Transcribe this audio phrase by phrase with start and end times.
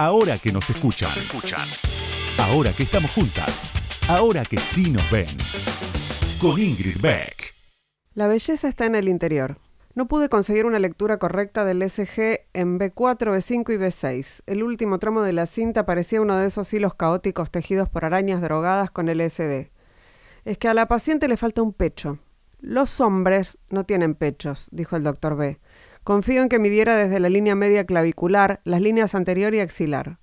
[0.00, 1.10] Ahora que nos escuchan.
[2.38, 3.64] Ahora que estamos juntas.
[4.08, 5.36] Ahora que sí nos ven.
[6.40, 7.52] Con Ingrid Beck.
[8.14, 9.58] La belleza está en el interior.
[9.96, 14.42] No pude conseguir una lectura correcta del SG en B4, B5 y B6.
[14.46, 18.40] El último tramo de la cinta parecía uno de esos hilos caóticos tejidos por arañas
[18.40, 19.72] drogadas con LSD.
[20.44, 22.20] Es que a la paciente le falta un pecho.
[22.60, 25.58] Los hombres no tienen pechos, dijo el doctor B.
[26.08, 30.18] Confío en que midiera desde la línea media clavicular las líneas anterior y axilar.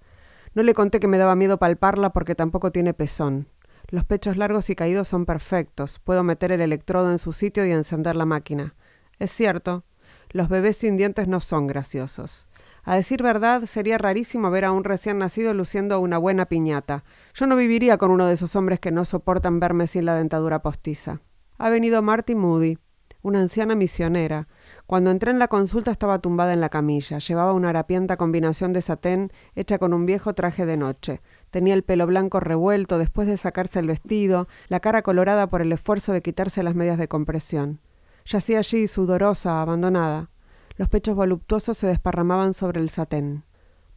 [0.56, 3.50] No le conté que me daba miedo palparla porque tampoco tiene pezón.
[3.90, 6.00] Los pechos largos y caídos son perfectos.
[6.00, 8.74] Puedo meter el electrodo en su sitio y encender la máquina.
[9.20, 9.84] Es cierto,
[10.32, 12.48] los bebés sin dientes no son graciosos.
[12.84, 17.04] A decir verdad, sería rarísimo ver a un recién nacido luciendo una buena piñata.
[17.36, 20.64] Yo no viviría con uno de esos hombres que no soportan verme sin la dentadura
[20.64, 21.22] postiza.
[21.60, 22.80] Ha venido Marty Moody,
[23.22, 24.48] una anciana misionera.
[24.88, 27.18] Cuando entré en la consulta estaba tumbada en la camilla.
[27.18, 31.22] Llevaba una harapienta combinación de satén hecha con un viejo traje de noche.
[31.50, 35.72] Tenía el pelo blanco revuelto después de sacarse el vestido, la cara colorada por el
[35.72, 37.80] esfuerzo de quitarse las medias de compresión.
[38.26, 40.30] Yacía allí, sudorosa, abandonada.
[40.78, 43.44] Los pechos voluptuosos se desparramaban sobre el satén.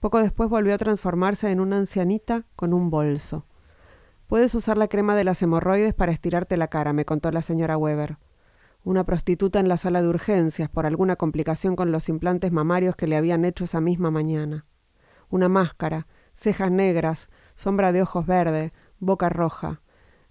[0.00, 3.44] Poco después volvió a transformarse en una ancianita con un bolso.
[4.26, 7.76] Puedes usar la crema de las hemorroides para estirarte la cara, me contó la señora
[7.76, 8.16] Weber
[8.88, 13.06] una prostituta en la sala de urgencias por alguna complicación con los implantes mamarios que
[13.06, 14.64] le habían hecho esa misma mañana.
[15.28, 19.82] Una máscara, cejas negras, sombra de ojos verde, boca roja.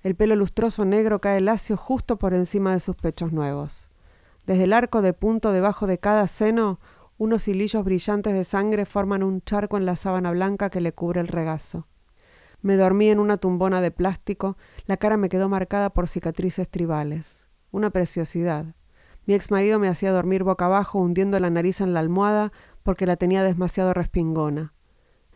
[0.02, 3.92] El pelo lustroso negro cae lacio justo por encima de sus pechos nuevos.
[4.48, 6.80] Desde el arco de punto debajo de cada seno,
[7.20, 11.22] unos hilillos brillantes de sangre forman un charco en la sábana blanca que le cubre
[11.22, 11.86] el regazo.
[12.64, 17.47] Me dormí en una tumbona de plástico, la cara me quedó marcada por cicatrices tribales
[17.72, 18.76] una preciosidad.
[19.26, 22.52] Mi ex marido me hacía dormir boca abajo, hundiendo la nariz en la almohada
[22.84, 24.74] porque la tenía demasiado respingona.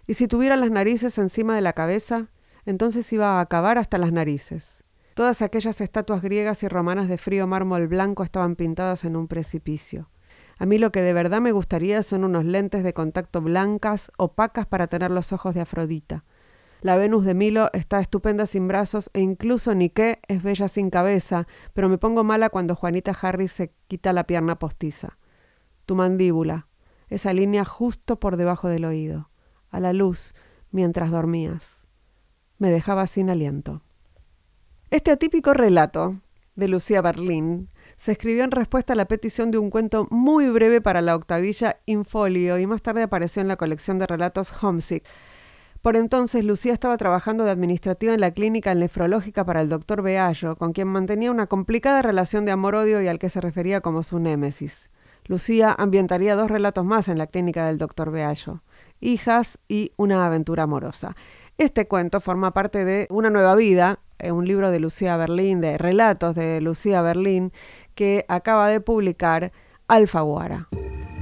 [0.08, 2.28] Y si tuviera las narices encima de la cabeza,
[2.66, 4.84] entonces iba a acabar hasta las narices.
[5.14, 10.10] Todas aquellas estatuas griegas y romanas de frío mármol blanco estaban pintadas en un precipicio.
[10.58, 14.66] A mí lo que de verdad me gustaría son unos lentes de contacto blancas, opacas
[14.68, 16.24] para tener los ojos de Afrodita.
[16.82, 21.48] La Venus de Milo está estupenda sin brazos e incluso Nike es bella sin cabeza,
[21.74, 25.20] pero me pongo mala cuando Juanita Harris se quita la pierna postiza.
[25.86, 26.68] Tu mandíbula,
[27.08, 29.30] esa línea justo por debajo del oído,
[29.70, 30.34] a la luz,
[30.72, 31.84] mientras dormías.
[32.58, 33.84] Me dejaba sin aliento.
[34.90, 36.20] Este atípico relato
[36.56, 40.82] de Lucía Berlín se escribió en respuesta a la petición de un cuento muy breve
[40.82, 45.06] para la octavilla Infolio y más tarde apareció en la colección de relatos Homesick,
[45.82, 50.56] por entonces, Lucía estaba trabajando de administrativa en la clínica nefrológica para el doctor Beallo,
[50.56, 54.20] con quien mantenía una complicada relación de amor-odio y al que se refería como su
[54.20, 54.92] némesis.
[55.26, 58.62] Lucía ambientaría dos relatos más en la clínica del doctor Beallo,
[59.00, 61.14] Hijas y Una aventura amorosa.
[61.58, 65.78] Este cuento forma parte de Una nueva vida, eh, un libro de Lucía Berlín, de
[65.80, 67.52] relatos de Lucía Berlín,
[67.96, 69.52] que acaba de publicar
[69.88, 70.68] Alfaguara.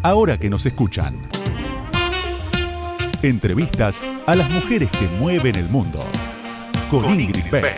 [0.03, 1.29] Ahora que nos escuchan.
[3.21, 5.99] Entrevistas a las mujeres que mueven el mundo.
[6.89, 7.75] Con, Ingrid Beck.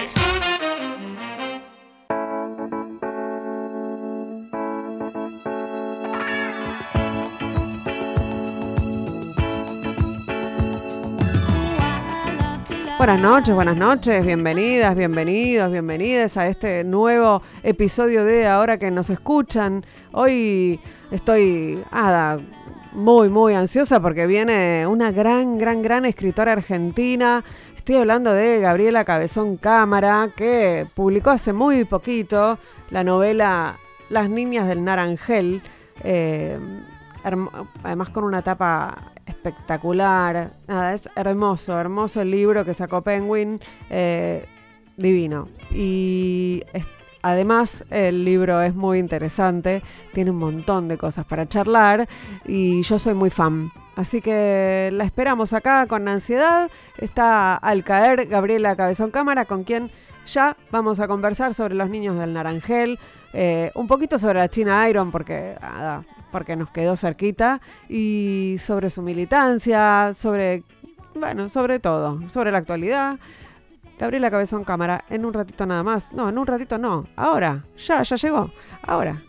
[13.00, 19.10] Buenas noches, buenas noches, bienvenidas, bienvenidos, bienvenidas a este nuevo episodio de Ahora que nos
[19.10, 19.84] escuchan.
[20.12, 20.80] Hoy
[21.10, 22.38] estoy, ah,
[22.94, 27.44] muy, muy ansiosa porque viene una gran, gran, gran escritora argentina.
[27.76, 32.60] Estoy hablando de Gabriela Cabezón Cámara, que publicó hace muy poquito
[32.90, 33.80] la novela
[34.10, 35.62] Las Niñas del Naranjel.
[36.04, 36.60] Eh,
[37.84, 40.50] además con una tapa espectacular.
[40.68, 43.60] Nada, es hermoso, hermoso el libro que sacó Penguin.
[43.90, 44.46] Eh,
[44.98, 45.48] divino.
[45.72, 46.64] Y
[47.24, 49.84] Además, el libro es muy interesante,
[50.14, 52.08] tiene un montón de cosas para charlar
[52.46, 53.72] y yo soy muy fan.
[53.96, 56.70] Así que la esperamos acá con ansiedad.
[56.98, 59.92] Está al caer Gabriela Cabezón Cámara, con quien
[60.26, 63.00] ya vamos a conversar sobre los niños del Naranjel,
[63.34, 65.56] eh, un poquito sobre la China Iron, porque,
[66.32, 70.64] porque nos quedó cerquita, y sobre su militancia, sobre,
[71.16, 73.18] bueno, sobre todo, sobre la actualidad.
[74.02, 76.12] Gabriela Cabezón Cámara, en un ratito nada más.
[76.12, 77.06] No, en un ratito no.
[77.16, 78.52] Ahora, ya, ya llegó.
[78.82, 79.22] Ahora.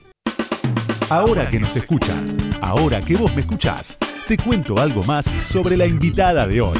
[1.11, 2.25] Ahora que nos escuchan,
[2.63, 6.79] ahora que vos me escuchás, te cuento algo más sobre la invitada de hoy.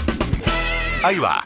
[1.05, 1.45] Ahí va.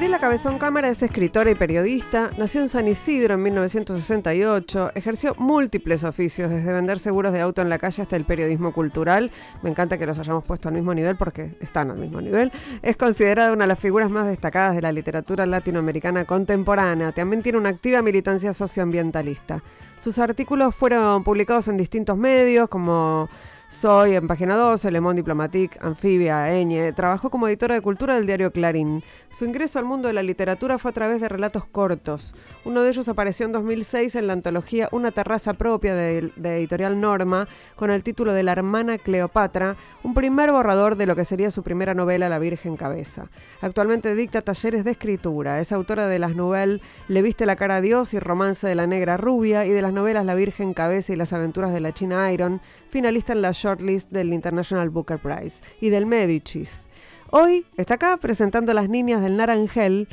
[0.00, 6.04] Gabriela Cabezón Cámara es escritora y periodista, nació en San Isidro en 1968, ejerció múltiples
[6.04, 9.30] oficios, desde vender seguros de auto en la calle hasta el periodismo cultural.
[9.62, 12.50] Me encanta que los hayamos puesto al mismo nivel porque están al mismo nivel.
[12.80, 17.12] Es considerada una de las figuras más destacadas de la literatura latinoamericana contemporánea.
[17.12, 19.62] También tiene una activa militancia socioambientalista.
[19.98, 23.28] Sus artículos fueron publicados en distintos medios como
[23.70, 26.92] soy en Página 12, Le Monde Diplomatique, Anfibia, Eñe.
[26.92, 29.04] Trabajó como editora de cultura del diario Clarín.
[29.30, 32.34] Su ingreso al mundo de la literatura fue a través de relatos cortos.
[32.64, 37.00] Uno de ellos apareció en 2006 en la antología Una terraza propia de, de Editorial
[37.00, 41.52] Norma, con el título de La hermana Cleopatra, un primer borrador de lo que sería
[41.52, 43.30] su primera novela La Virgen Cabeza.
[43.60, 45.60] Actualmente dicta talleres de escritura.
[45.60, 48.88] Es autora de las novelas Le viste la cara a Dios y Romance de la
[48.88, 52.32] Negra Rubia y de las novelas La Virgen Cabeza y las aventuras de la China
[52.32, 56.88] Iron, finalista en la shortlist del International Booker Prize y del Medicis.
[57.30, 60.08] Hoy está acá presentando Las Niñas del Naranjel.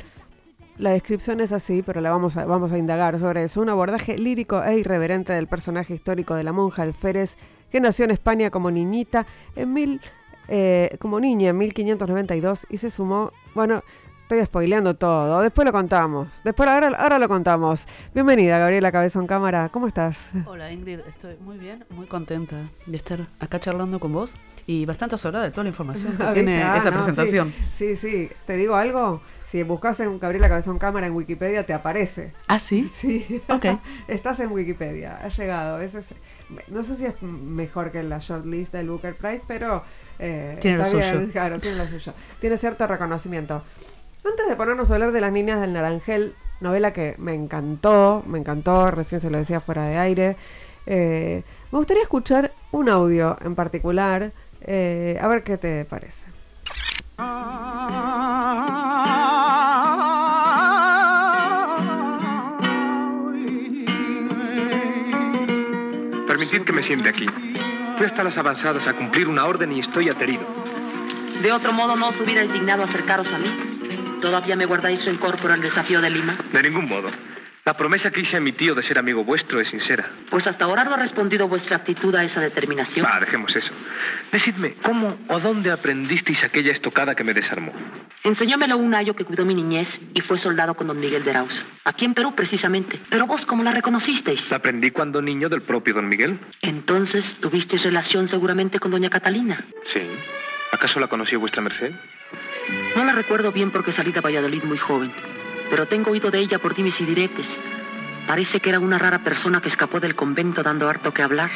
[0.78, 3.60] La descripción es así, pero la vamos a, vamos a indagar sobre eso.
[3.60, 7.36] Un abordaje lírico e irreverente del personaje histórico de la monja alférez
[7.70, 9.26] que nació en España como niñita
[9.56, 10.00] en mil,
[10.46, 13.82] eh, como niña en 1592 y se sumó, bueno,
[14.28, 17.86] estoy spoileando todo, después lo contamos, después ahora, ahora lo contamos.
[18.14, 20.28] Bienvenida Gabriela Cabezón Cámara, ¿cómo estás?
[20.44, 24.34] Hola Ingrid, estoy muy bien, muy contenta de estar acá charlando con vos
[24.66, 27.54] y bastante asombrada de toda la información que tiene Ah, esa no, presentación.
[27.74, 31.72] Sí, sí, sí, te digo algo, si buscas en Gabriela Cabezón Cámara en Wikipedia te
[31.72, 32.34] aparece.
[32.48, 32.86] ¿Ah, sí?
[32.94, 33.64] Sí, Ok.
[34.08, 35.80] estás en Wikipedia, ha llegado.
[35.80, 36.06] Ese es-
[36.68, 39.82] no sé si es mejor que la shortlist del Booker Prize, pero
[40.18, 41.32] eh, Tiene lo está bien, suyo.
[41.32, 42.12] claro, tiene lo suyo.
[42.40, 43.62] Tiene cierto reconocimiento.
[44.24, 48.38] Antes de ponernos a hablar de las niñas del Naranjel, novela que me encantó, me
[48.38, 50.36] encantó, recién se lo decía fuera de aire,
[50.86, 54.32] eh, me gustaría escuchar un audio en particular,
[54.62, 56.26] eh, a ver qué te parece.
[66.26, 67.26] Permitid que me siente aquí.
[67.96, 70.46] Fui hasta las avanzadas a cumplir una orden y estoy aterido.
[71.42, 73.67] De otro modo, no os hubierais dignado acercaros a mí.
[74.20, 76.38] ¿Todavía me guardáis rencor por el desafío de Lima?
[76.52, 77.10] De ningún modo.
[77.64, 80.10] La promesa que hice a mi tío de ser amigo vuestro es sincera.
[80.30, 83.04] Pues hasta ahora no ha respondido vuestra actitud a esa determinación.
[83.04, 83.74] Va, dejemos eso.
[84.32, 87.72] Decidme, ¿cómo o dónde aprendisteis aquella estocada que me desarmó?
[88.24, 91.62] Enseñómelo un ayo que cuidó mi niñez y fue soldado con don Miguel de Arauz.
[91.84, 93.00] Aquí en Perú, precisamente.
[93.10, 94.50] Pero vos, ¿cómo la reconocisteis?
[94.50, 96.40] La aprendí cuando niño del propio don Miguel.
[96.62, 99.62] Entonces, tuvisteis relación seguramente con doña Catalina.
[99.84, 100.00] Sí.
[100.72, 101.92] ¿Acaso la conoció vuestra merced?
[102.96, 105.12] No la recuerdo bien porque salí de Valladolid muy joven.
[105.70, 107.46] Pero tengo oído de ella por dimes y diretes.
[108.26, 111.50] Parece que era una rara persona que escapó del convento dando harto que hablar.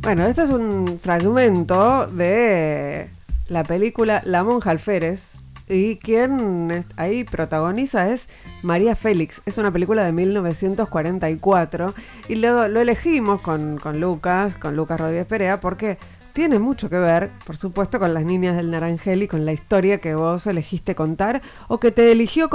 [0.00, 3.10] Bueno, este es un fragmento de
[3.48, 5.34] la película La monja alférez
[5.68, 8.28] y quien ahí protagoniza es
[8.62, 9.42] María Félix.
[9.46, 11.94] Es una película de 1944
[12.28, 15.98] y lo, lo elegimos con, con Lucas, con Lucas Rodríguez Perea, porque
[16.32, 19.98] tiene mucho que ver, por supuesto, con las niñas del Naranjel y con la historia
[19.98, 22.48] que vos elegiste contar o que te eligió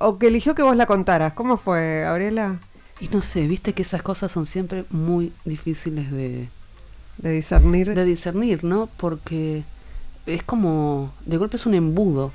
[0.00, 1.32] o, que eligió que vos la contaras.
[1.34, 2.58] ¿Cómo fue, Gabriela?
[3.00, 6.48] Y no sé, viste que esas cosas son siempre muy difíciles de,
[7.18, 7.94] De discernir.
[7.94, 8.88] de discernir, ¿no?
[8.96, 9.64] Porque
[10.26, 12.32] es como, de golpe es un embudo.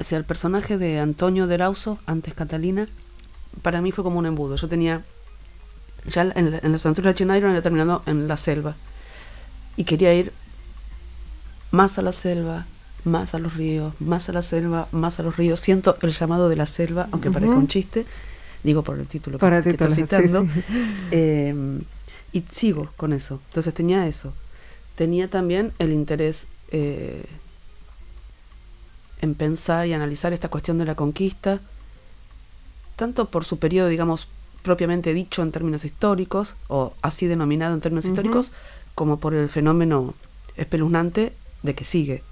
[0.00, 2.88] O sea, el personaje de Antonio de Rauso, antes Catalina,
[3.62, 4.56] para mí fue como un embudo.
[4.56, 5.02] Yo tenía,
[6.04, 8.74] ya en, la- en las aventuras de China Iron había terminado en la selva.
[9.76, 10.32] Y quería ir
[11.70, 12.66] más a la selva,
[13.04, 15.60] más a los ríos, más a la selva, más a los ríos.
[15.60, 18.06] Siento el llamado de la selva, aunque parezca un chiste,
[18.62, 20.42] digo por el título que, que estás título, sí, citando.
[20.42, 20.62] sí.
[21.10, 21.80] Eh,
[22.32, 23.40] y sigo con eso.
[23.48, 24.34] Entonces tenía eso.
[24.94, 27.24] Tenía también el interés eh,
[29.20, 31.60] en pensar y analizar esta cuestión de la conquista,
[32.96, 34.28] tanto por su periodo, digamos,
[34.62, 38.52] propiamente dicho en términos históricos, o así denominado en términos históricos,
[38.96, 40.14] como por el fenómeno
[40.56, 42.22] espeluznante de que sigue.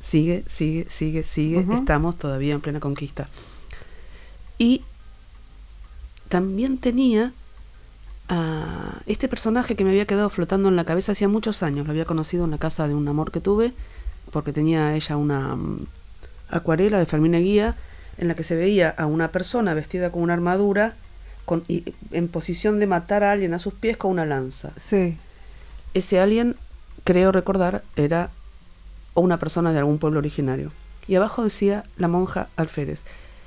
[0.00, 1.66] Sigue, sigue, sigue, sigue.
[1.74, 3.28] Estamos todavía en plena conquista.
[4.58, 4.84] Y
[6.28, 7.32] también tenía
[8.28, 11.86] a este personaje que me había quedado flotando en la cabeza hacía muchos años.
[11.86, 13.72] Lo había conocido en la casa de un amor que tuve,
[14.32, 15.86] porque tenía ella una mm,
[16.50, 17.74] acuarela de Fermín Guía
[18.18, 20.94] en la que se veía a una persona vestida con una armadura
[21.46, 24.72] con, y, en posición de matar a alguien a sus pies con una lanza.
[24.76, 25.16] Sí.
[25.96, 26.56] Ese alguien,
[27.04, 28.28] creo recordar, era
[29.14, 30.72] una persona de algún pueblo originario.
[31.08, 33.00] Y abajo decía la monja alférez.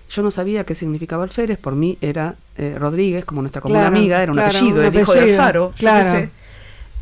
[0.10, 3.96] Yo no sabía qué significaba alférez, por mí era eh, Rodríguez, como nuestra común Claro,
[3.96, 6.12] amiga, era un claro, apellido, un el hijo de Alfaro, yo claro.
[6.20, 6.30] sé.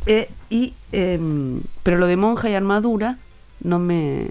[0.06, 3.18] Eh, y, em, pero lo de monja y armadura
[3.62, 4.28] no me,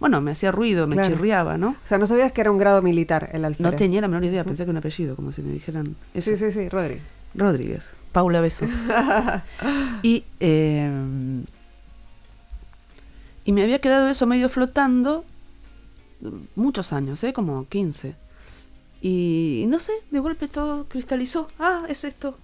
[0.00, 1.08] Bueno, me hacía ruido, me Claro.
[1.08, 1.70] chirriaba, ¿no?
[1.84, 3.72] O sea, no sabías que era un grado militar el alférez.
[3.72, 6.30] No tenía la menor idea, pensé que era un apellido, como si me dijeran eso.
[6.32, 7.00] Sí, sí, sí, Rodri.
[7.34, 8.70] Rodríguez, Paula Besos.
[10.02, 10.90] y, eh,
[13.44, 15.24] y me había quedado eso medio flotando
[16.56, 17.32] muchos años, ¿eh?
[17.32, 18.14] como 15.
[19.00, 21.48] Y, no sé, de golpe todo cristalizó.
[21.58, 22.36] Ah, es esto,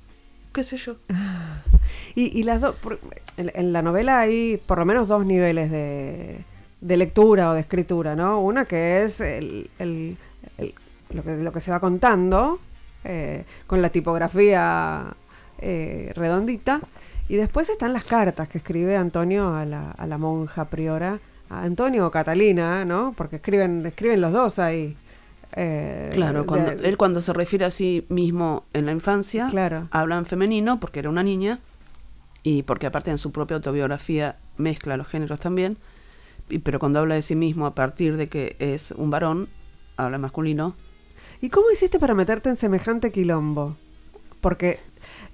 [0.52, 0.96] qué sé yo.
[2.16, 2.76] Y, y las dos,
[3.36, 6.44] en, en la novela hay por lo menos dos niveles de,
[6.80, 8.40] de lectura o de escritura, ¿no?
[8.40, 10.16] Una que es el, el-
[10.58, 10.74] el-
[11.10, 12.58] lo, que, lo que se va contando,
[13.04, 15.14] eh, con la tipografía
[15.58, 16.80] eh, redondita,
[17.28, 21.18] y después están las cartas que escribe Antonio a la, a la monja priora,
[21.50, 23.14] a Antonio o Catalina, ¿no?
[23.16, 24.96] Porque escriben, escriben los dos ahí.
[25.56, 29.88] eh, Claro, cuando, de- él cuando se refiere a sí mismo en la infancia, Claro.
[29.90, 31.60] habla en femenino porque era una niña
[32.42, 35.78] y porque aparte en su propia autobiografía mezcla los géneros también,
[36.50, 39.48] y- pero cuando habla de sí mismo a partir de que es un varón,
[39.96, 40.74] habla masculino.
[41.40, 43.76] ¿Y cómo hiciste para meterte en semejante quilombo?
[44.40, 44.80] Porque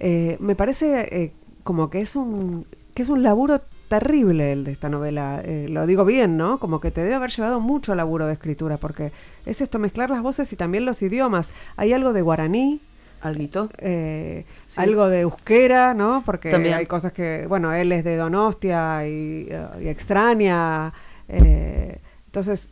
[0.01, 1.31] eh, me parece eh,
[1.63, 2.65] como que es un
[2.95, 5.41] que es un laburo terrible el de esta novela.
[5.45, 6.59] Eh, lo digo bien, ¿no?
[6.59, 9.11] Como que te debe haber llevado mucho laburo de escritura, porque
[9.45, 11.49] es esto, mezclar las voces y también los idiomas.
[11.77, 12.81] Hay algo de guaraní,
[13.21, 13.69] Alguito.
[13.77, 14.81] eh, Sí.
[14.81, 16.23] algo de euskera, ¿no?
[16.25, 16.73] Porque También.
[16.75, 20.91] hay cosas que, bueno, él es de Donostia y, eh, y extraña.
[21.29, 22.67] eh, entonces,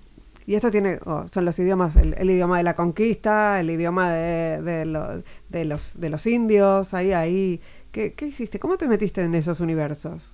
[0.50, 4.12] y esto tiene, oh, son los idiomas, el, el idioma de la conquista, el idioma
[4.12, 7.62] de, de, lo- de los, de los indios, ahí, ahí.
[7.92, 8.58] ¿Qué, ¿Qué hiciste?
[8.60, 10.34] ¿Cómo te metiste en esos universos?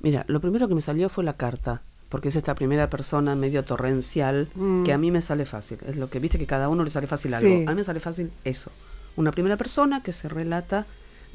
[0.00, 3.64] Mira, lo primero que me salió fue la carta, porque es esta primera persona medio
[3.64, 4.82] torrencial Mm.
[4.84, 5.78] que a mí me sale fácil.
[5.88, 7.48] Es lo que viste que cada uno le sale fácil algo.
[7.48, 7.64] Sí.
[7.66, 8.70] A mí me sale fácil eso.
[9.16, 10.84] Una primera persona que se relata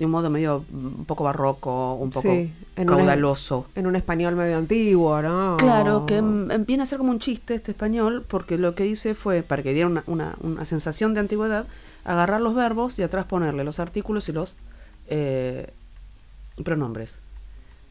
[0.02, 3.68] de un modo medio mm, un poco barroco, un poco Sí, en una- caudaloso.
[3.76, 5.58] En un español medio antiguo, ¿no?
[5.58, 9.14] Claro, que mm, viene a ser como un chiste este español, porque lo que hice
[9.14, 11.68] fue, para que diera una, una, una sensación de antigüedad,
[12.04, 14.56] agarrar los verbos y atrás ponerle los artículos y los
[15.08, 15.68] eh,
[16.64, 17.14] pronombres.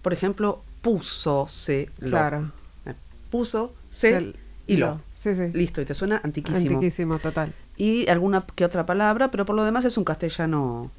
[0.03, 2.11] Por ejemplo, puso, se, lo.
[2.11, 2.51] Claro.
[2.87, 2.95] Eh,
[3.31, 4.37] Puso, se, El-
[4.67, 5.01] y lo.
[5.15, 5.51] Sí, sí.
[5.53, 6.75] Listo, y te suena antiquísimo.
[6.75, 7.53] Antiquísimo, total.
[7.77, 10.91] Y alguna que otra palabra, pero por lo demás es un castellano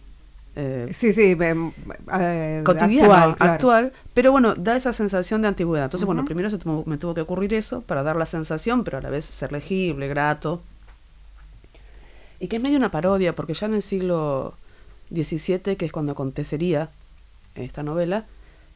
[0.55, 1.72] eh, Sí, sí, em,
[2.13, 5.86] eh, cotidiano, actual, actual, pero bueno, da esa sensación de antigüedad.
[5.86, 8.98] Entonces, bueno, primero se tuvo- me tuvo que ocurrir eso para dar la sensación, pero
[8.98, 10.62] a la vez ser legible, grato.
[12.39, 14.55] Y que es medio una parodia, porque ya en el siglo
[15.13, 16.89] XVII, que es cuando acontecería
[17.55, 18.25] esta novela,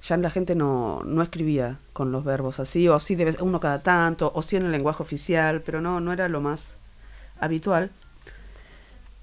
[0.04, 3.82] ya la gente no, no escribía con los verbos así, o sí debe, uno cada
[3.82, 6.76] tanto, o sí en el lenguaje oficial, pero no, no era lo más
[7.40, 7.90] habitual.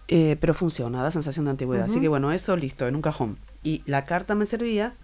[0.09, 1.87] Eh, pero funciona, da sensación de antigüedad.
[1.87, 3.39] Así que bueno, eso listo, en un cajón.
[3.63, 4.95] Y la carta me servía,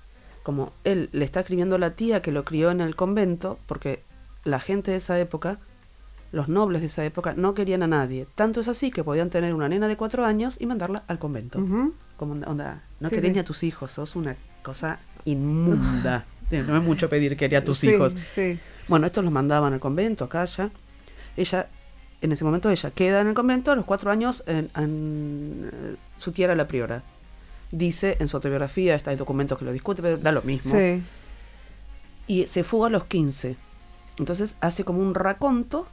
[0.43, 4.03] como él le está escribiendo a la tía que lo crió en el convento, porque
[4.45, 5.59] la gente de esa época,
[6.33, 8.27] los nobles de esa época, no querían a nadie.
[8.35, 11.61] Tanto es así que podían tener una nena de cuatro años y mandarla al convento.
[12.17, 13.35] Como onda, no Sí, querés sí.
[13.35, 16.25] ni a tus hijos, sos una cosa inmunda.
[16.51, 18.15] No es mucho pedir que a tus Sí, hijos.
[18.35, 18.59] Sí.
[18.89, 20.71] Bueno, estos los mandaban al convento, acá ya.
[21.37, 21.69] Ella,
[22.21, 25.97] en ese momento ella queda en el convento, a los cuatro años en, en, eh,
[26.17, 27.03] su tía era la priora.
[27.71, 30.75] Dice en su autobiografía, está, hay documentos que lo discuten, pero da lo mismo.
[30.75, 31.03] Sí.
[32.27, 33.57] Y se fuga a los 15.
[34.19, 35.87] Entonces hace como un raconto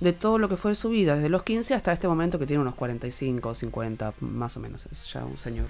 [0.00, 2.60] de todo lo que fue su vida, desde los 15 hasta este momento que tiene
[2.62, 4.86] unos 45 o 50, más o menos.
[4.90, 5.66] Es ya un señor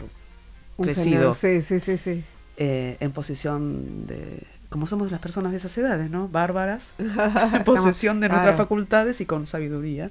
[0.77, 1.35] Un crecido.
[1.35, 2.25] señor, Sí, sí, sí, sí.
[2.57, 4.47] eh, en posición de...
[4.69, 6.29] Como somos las personas de esas edades, ¿no?
[6.29, 10.11] Bárbaras, en posesión de nuestras facultades y con sabiduría.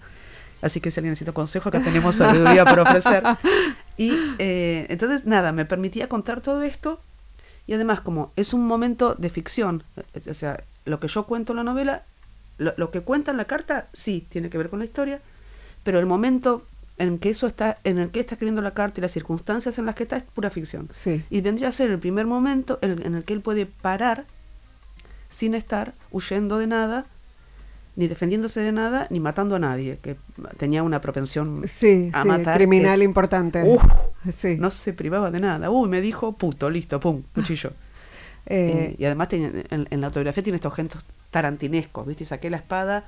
[0.62, 3.24] Así que si alguien necesita consejo, acá tenemos sabiduría para ofrecer.
[4.00, 7.02] Y eh, entonces, nada, me permitía contar todo esto.
[7.66, 9.82] Y además, como es un momento de ficción,
[10.14, 12.04] eh, o sea, lo que yo cuento en la novela,
[12.60, 15.20] lo, lo que cuenta en la carta, sí, tiene que ver con la historia,
[15.84, 16.64] pero el momento
[16.98, 19.86] en que eso está, en el que está escribiendo la carta y las circunstancias en
[19.86, 20.90] las que está es pura ficción.
[20.94, 21.24] Sí.
[21.30, 24.26] Y vendría a ser el primer momento en el que él puede parar
[25.30, 27.06] sin estar huyendo de nada,
[27.96, 30.18] ni defendiéndose de nada, ni matando a nadie, que
[30.58, 32.56] tenía una propensión Sí, a sí, matar.
[32.56, 33.64] criminal que- importante.
[33.64, 33.82] Uf,
[34.36, 34.58] sí.
[34.60, 35.70] no se privaba de nada.
[35.72, 37.72] Uy, me dijo puto, listo, pum, cuchillo.
[38.46, 42.24] Eh, y además tenía- en, en la autobiografía tiene estos gestos tarantinescos, ¿viste?
[42.24, 43.04] Saqué la espada,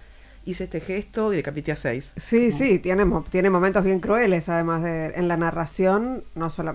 [0.46, 2.12] hice este gesto y decapité a seis.
[2.17, 6.74] Sí, Como- sí, tiene, tiene momentos bien crueles, además de en la narración, no solo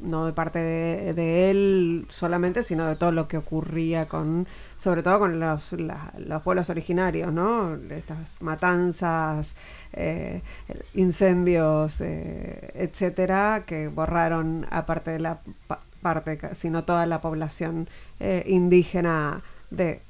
[0.00, 4.46] no de parte de, de él solamente, sino de todo lo que ocurría con,
[4.78, 7.74] sobre todo con los, la- los pueblos originarios, ¿no?
[7.90, 9.54] Estas matanzas,
[9.94, 10.42] eh,
[10.94, 17.88] incendios, eh, etcétera, que borraron aparte de la pa- parte, sino toda la población
[18.20, 20.00] eh, indígena de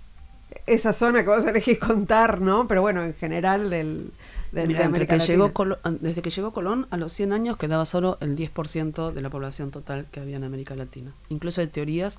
[0.66, 2.66] esa zona que vos elegís contar, ¿no?
[2.68, 4.10] Pero bueno, en general del,
[4.52, 5.98] del Mira, de América que llegó Latina.
[6.00, 9.70] Desde que llegó Colón a los 100 años quedaba solo el 10% de la población
[9.70, 11.12] total que había en América Latina.
[11.28, 12.18] Incluso hay teorías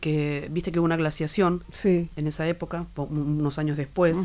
[0.00, 2.08] que, viste que hubo una glaciación Sí.
[2.16, 4.16] en esa época, po- unos años después,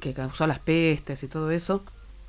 [0.00, 1.82] que causó las pestes y todo eso.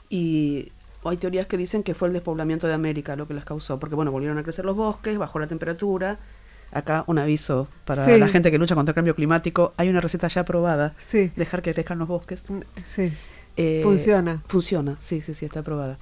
[0.10, 0.72] Y
[1.06, 3.96] hay teorías que dicen que fue el despoblamiento de América lo que las causó, porque
[3.96, 6.20] bueno, volvieron a crecer los bosques, bajó la temperatura.
[6.72, 8.18] Acá un aviso para Sí.
[8.18, 9.74] la gente que lucha contra el cambio climático.
[9.78, 11.32] Hay una receta ya probada, Sí.
[11.36, 12.44] dejar que crezcan los bosques.
[12.86, 13.14] Sí.
[13.58, 14.42] Eh, Funciona.
[14.48, 15.98] Funciona, sí, sí, sí, está aprobada.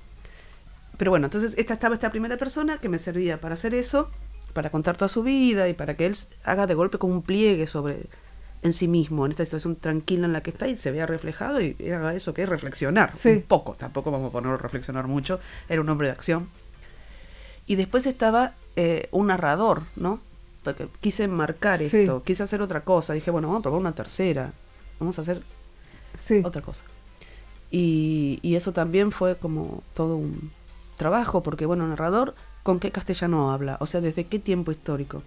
[0.98, 4.12] Pero bueno, entonces esta estaba esta primera persona que me servía para hacer eso,
[4.54, 7.66] para contar toda su vida y para que él haga de golpe como un pliegue
[7.68, 8.06] sobre
[8.62, 11.62] en sí mismo, en esta situación tranquila en la que está y se vea reflejado
[11.62, 13.12] y haga eso que es reflexionar.
[13.18, 13.30] Sí.
[13.30, 15.40] Un poco, tampoco vamos a ponerlo a reflexionar mucho.
[15.70, 16.50] Era un hombre de acción.
[17.66, 20.20] Y después estaba eh, un narrador, ¿no?
[21.02, 21.98] Quise marcar Sí.
[22.02, 23.14] esto, quise hacer otra cosa.
[23.14, 24.52] Dije, bueno, vamos a probar una tercera.
[25.00, 25.42] Vamos a hacer
[26.26, 26.42] Sí.
[26.44, 26.84] otra cosa.
[27.72, 30.52] Y, y eso también fue como todo un
[30.98, 33.78] trabajo, porque bueno, narrador, ¿con qué castellano habla?
[33.80, 35.24] O sea, ¿desde qué tiempo histórico?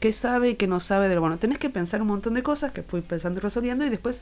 [0.00, 1.38] ¿Qué sabe y qué no sabe de lo bueno?
[1.38, 4.20] Tenés que pensar un montón de cosas que fui pensando y resolviendo, y después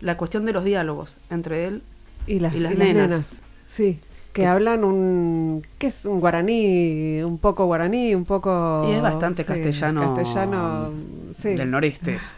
[0.00, 1.82] la cuestión de los diálogos entre él
[2.26, 3.08] Y las, y las y las nenas.
[3.10, 3.26] nenas.
[3.66, 3.98] Sí.
[4.32, 5.64] Que Que- hablan un.
[5.78, 7.22] ¿Qué es un guaraní?
[7.22, 8.86] Un poco guaraní, un poco.
[8.88, 10.90] Y es bastante sí, castellano, Castellano.
[11.38, 11.54] Sí.
[11.56, 12.18] del noreste.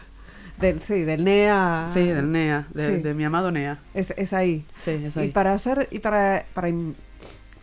[0.59, 1.83] Del, sí, del NEA.
[1.91, 3.79] Sí, del NEA, de, mi amado NEA.
[3.93, 4.63] Es, es ahí.
[4.79, 5.27] Sí, es Y ahí.
[5.29, 5.87] para hacer.
[5.91, 6.45] Y para.
[6.53, 6.69] para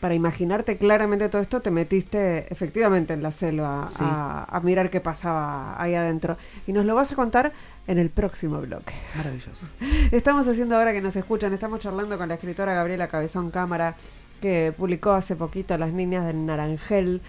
[0.01, 5.81] para imaginarte claramente todo esto, te metiste efectivamente en la selva a mirar qué pasaba
[5.81, 6.39] ahí adentro.
[6.67, 7.53] Y nos lo vas a contar
[7.87, 8.95] en el próximo bloque.
[9.15, 9.67] Maravilloso.
[10.11, 13.95] Estamos haciendo ahora que nos escuchan, estamos charlando con la escritora Gabriela Cabezón Cámara,
[14.41, 17.21] que publicó hace poquito Las Niñas del Naranjel.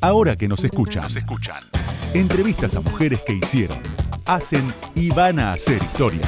[0.00, 1.62] Ahora que nos escuchan, nos escuchan.
[2.14, 3.78] Entrevistas a mujeres que hicieron,
[4.26, 6.26] hacen y van a hacer historia.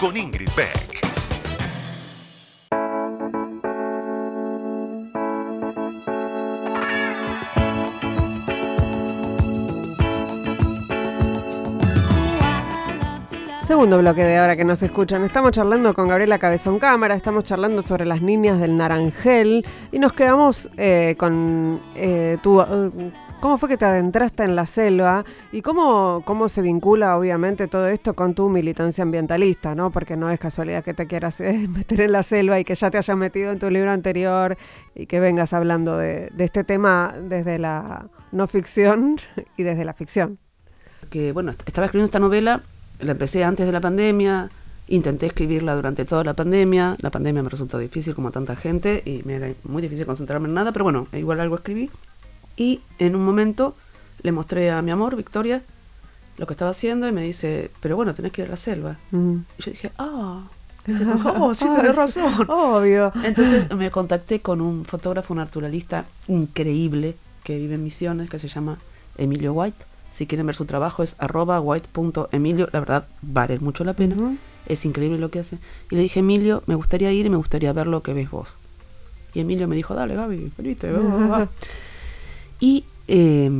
[0.00, 1.13] Con Ingrid Beck.
[13.66, 15.24] Segundo bloque de ahora que nos escuchan.
[15.24, 20.12] Estamos charlando con Gabriela Cabezón Cámara, estamos charlando sobre las niñas del Naranjel y nos
[20.12, 22.60] quedamos eh, con eh, tu...
[22.60, 25.22] eh, ¿Cómo fue que te adentraste en la selva
[25.52, 29.90] y cómo, cómo se vincula obviamente todo esto con tu militancia ambientalista, ¿no?
[29.90, 32.90] Porque no es casualidad que te quieras eh, meter en la selva y que ya
[32.90, 34.56] te hayas metido en tu libro anterior
[34.94, 39.16] y que vengas hablando de, de este tema desde la no ficción
[39.56, 40.38] y desde la ficción.
[41.10, 42.62] que bueno, est- estaba escribiendo esta novela,
[43.04, 44.50] la empecé antes de la pandemia,
[44.88, 49.22] intenté escribirla durante toda la pandemia, la pandemia me resultó difícil como tanta gente y
[49.24, 51.90] me era muy difícil concentrarme en nada, pero bueno, igual algo escribí.
[52.56, 53.74] Y en un momento
[54.22, 55.62] le mostré a mi amor, Victoria,
[56.36, 58.98] lo que estaba haciendo y me dice, pero bueno, tenés que ir a la selva.
[59.10, 59.36] Mm.
[59.58, 60.44] Y yo dije, ah,
[61.38, 62.48] oh, sí, tenés razón.
[62.48, 63.12] Obvio.
[63.22, 68.78] Entonces me contacté con un fotógrafo naturalista increíble que vive en Misiones, que se llama
[69.16, 69.84] Emilio White.
[70.14, 72.68] Si quieren ver su trabajo es arroba white.emilio.
[72.72, 74.36] La verdad, vale mucho la pena.
[74.64, 75.58] Es increíble lo que hace.
[75.90, 78.56] Y le dije, Emilio, me gustaría ir y me gustaría ver lo que ves vos.
[79.34, 80.92] Y Emilio me dijo, dale Gaby, venite.
[80.92, 81.48] va, va, va".
[82.60, 83.50] Y, eh,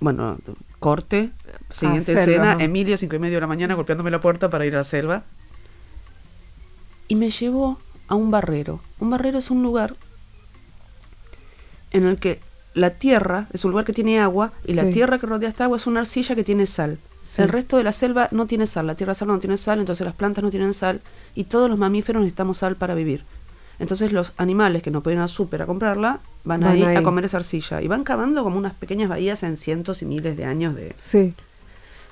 [0.00, 0.36] bueno,
[0.80, 1.30] corte,
[1.70, 2.64] siguiente selva, escena.
[2.64, 5.22] Emilio, cinco y medio de la mañana, golpeándome la puerta para ir a la selva.
[7.06, 8.80] Y me llevó a un barrero.
[8.98, 9.94] Un barrero es un lugar
[11.92, 12.40] en el que
[12.74, 15.76] la tierra, es un lugar que tiene agua, y la tierra que rodea esta agua
[15.76, 16.98] es una arcilla que tiene sal.
[17.28, 17.42] Sí.
[17.42, 20.04] El resto de la selva no tiene sal, la tierra selva no tiene sal, entonces
[20.06, 21.00] las plantas no tienen sal,
[21.34, 23.24] y todos los mamíferos necesitamos sal para vivir.
[23.78, 26.96] Entonces los animales que no pueden ir al súper a comprarla, van, Van ahí, ahí.
[26.96, 27.80] a comer esa arcilla.
[27.82, 31.34] Y van cavando como unas pequeñas bahías en cientos y miles de años de, Sí.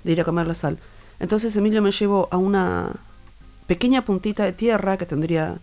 [0.04, 0.78] de ir a comer la sal.
[1.20, 2.90] Entonces Emilio me llevó a una
[3.66, 5.58] pequeña puntita de tierra que tendría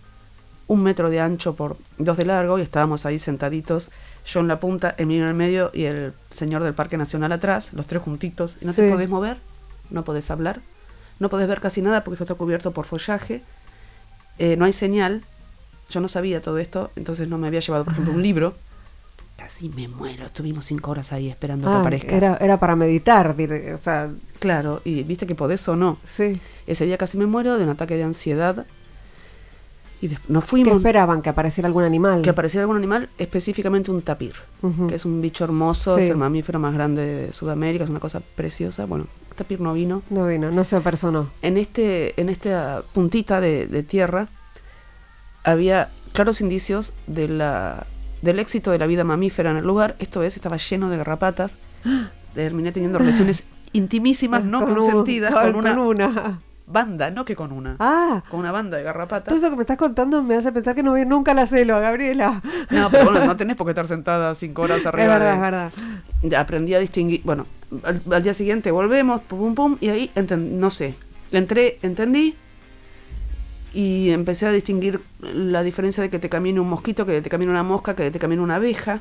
[0.67, 3.89] un metro de ancho por dos de largo y estábamos ahí sentaditos,
[4.27, 7.71] yo en la punta, Emilio en el medio y el señor del Parque Nacional atrás,
[7.73, 8.57] los tres juntitos.
[8.61, 8.81] Y no Sí.
[8.81, 9.37] te podés mover,
[9.89, 10.59] no podés hablar,
[11.19, 13.41] no podés ver casi nada porque esto está cubierto por follaje,
[14.37, 15.23] eh, no hay señal.
[15.89, 18.53] Yo no sabía todo esto, entonces no me había llevado, por ejemplo, un libro.
[19.37, 22.13] Casi me muero, estuvimos cinco horas ahí esperando que Ah, aparezca.
[22.15, 24.09] era, era para meditar, o sea,
[24.39, 25.97] Claro, y viste que podés o no.
[26.03, 26.41] sí.
[26.67, 28.65] Ese día casi me muero de un ataque de ansiedad.
[30.01, 30.77] Y nos ¿Qué fuimos.
[30.77, 31.21] esperaban?
[31.23, 32.21] ¿Que apareciera algún animal?
[32.21, 34.33] Que apareciera algún animal, específicamente un tapir,
[34.87, 36.03] que es un bicho hermoso, Sí.
[36.03, 38.85] es el mamífero más grande de Sudamérica, es una cosa preciosa.
[38.85, 40.03] Bueno, tapir no vino.
[40.11, 41.29] No vino, no se apersonó.
[41.41, 44.27] En, este, en esta puntita de, de tierra
[45.43, 47.85] había claros indicios de la,
[48.21, 49.95] del éxito de la vida mamífera en el lugar.
[49.99, 51.57] Esto es, estaba lleno de garrapatas.
[52.35, 56.39] Terminé teniendo relaciones intimísimas, no Con un- consentidas, con- con, una con una.
[56.67, 59.25] Banda, no que con una, Ah, con una banda de garrapatas.
[59.33, 61.45] todo eso que me estás contando me hace pensar que no voy nunca a la
[61.79, 62.41] Gabriela.
[62.69, 65.13] No, pero bueno, no tenés por qué estar sentada cinco horas arriba.
[65.15, 65.41] es verdad, de- es
[66.21, 66.39] verdad.
[66.41, 67.21] Aprendí a distinguir.
[67.23, 67.45] Bueno,
[67.83, 70.95] al, al día siguiente volvemos, pum, pum, pum, y ahí, enten- no sé,
[71.31, 72.35] entré, entendí
[73.73, 77.51] y empecé a distinguir la diferencia de que te camine un mosquito, que te camine
[77.51, 78.99] una mosca, que te camine una abeja,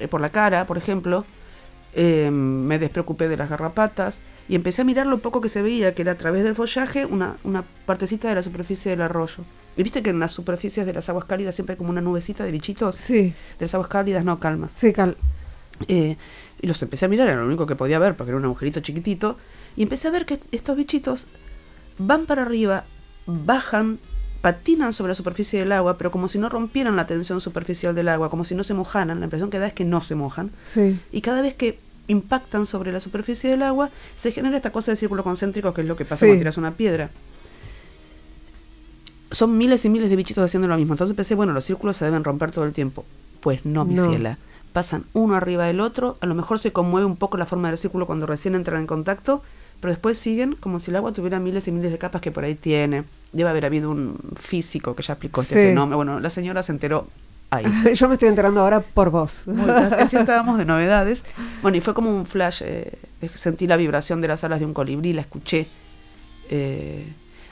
[0.00, 1.24] eh, por la cara, por ejemplo.
[1.98, 5.94] Eh, me despreocupé de las garrapatas y empecé a mirar lo poco que se veía,
[5.94, 9.44] que era a través del follaje una, una partecita de la superficie del arroyo.
[9.76, 12.44] Y viste que en las superficies de las aguas cálidas siempre hay como una nubecita
[12.44, 12.94] de bichitos.
[12.96, 14.72] Sí, De las aguas cálidas, no, calmas.
[14.72, 15.16] sí, cal
[15.88, 16.16] Eh,
[16.62, 18.80] y los empecé a mirar, era lo único que podía ver porque era un agujerito
[18.80, 19.36] chiquitito.
[19.76, 21.26] Y empecé a ver que est- estos bichitos
[21.98, 22.84] van para arriba,
[23.26, 23.98] bajan,
[24.40, 28.08] patinan sobre la superficie del agua, pero como si no rompieran la tensión superficial del
[28.08, 29.18] agua, como si no se mojaran.
[29.18, 30.50] La impresión que da es que no se mojan.
[30.62, 30.98] sí.
[31.12, 34.96] Y cada vez que impactan sobre la superficie del agua, se genera esta cosa de
[34.96, 36.26] círculo concéntrico que es lo que pasa Sí.
[36.26, 37.10] cuando tiras una piedra.
[39.30, 40.94] Son miles y miles de bichitos haciendo lo mismo.
[40.94, 43.04] Entonces pensé, bueno, los círculos se deben romper todo el tiempo.
[43.40, 44.08] Pues no, mi No.
[44.10, 44.38] ciela.
[44.72, 47.78] Pasan uno arriba del otro, a lo mejor se conmueve un poco la forma del
[47.78, 49.42] círculo cuando recién entran en contacto,
[49.80, 52.44] pero después siguen como si el agua tuviera miles y miles de capas que por
[52.44, 53.04] ahí tiene.
[53.32, 55.60] Debe haber habido un físico que ya explicó este Sí.
[55.70, 55.96] fenómeno.
[55.96, 57.08] Bueno, la señora se enteró
[57.50, 57.64] ahí.
[57.94, 59.46] Yo me estoy enterando ahora por vos.
[59.98, 61.24] Así estábamos de novedades.
[61.62, 62.62] Bueno, y fue como un flash.
[62.64, 62.98] eh,
[63.34, 65.66] sentí la vibración de las alas de un colibrí, la escuché.
[66.50, 67.06] eh,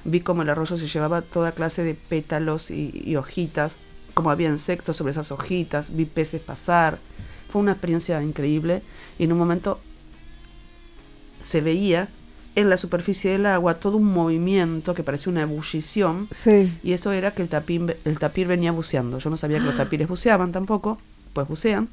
[0.04, 3.76] vi como el arroyo se llevaba toda clase de pétalos y, y hojitas,
[4.12, 6.98] como había insectos sobre esas hojitas, vi peces pasar.
[7.48, 8.82] Fue una experiencia increíble
[9.18, 9.80] y en un momento
[11.40, 12.08] se veía
[12.56, 17.12] en la superficie del agua todo un movimiento que parecía una ebullición Sí, y eso
[17.12, 19.18] era que el tapir, el tapir venía buceando.
[19.18, 20.98] Yo no sabía que los tapires buceaban tampoco,
[21.32, 21.88] pues bucean.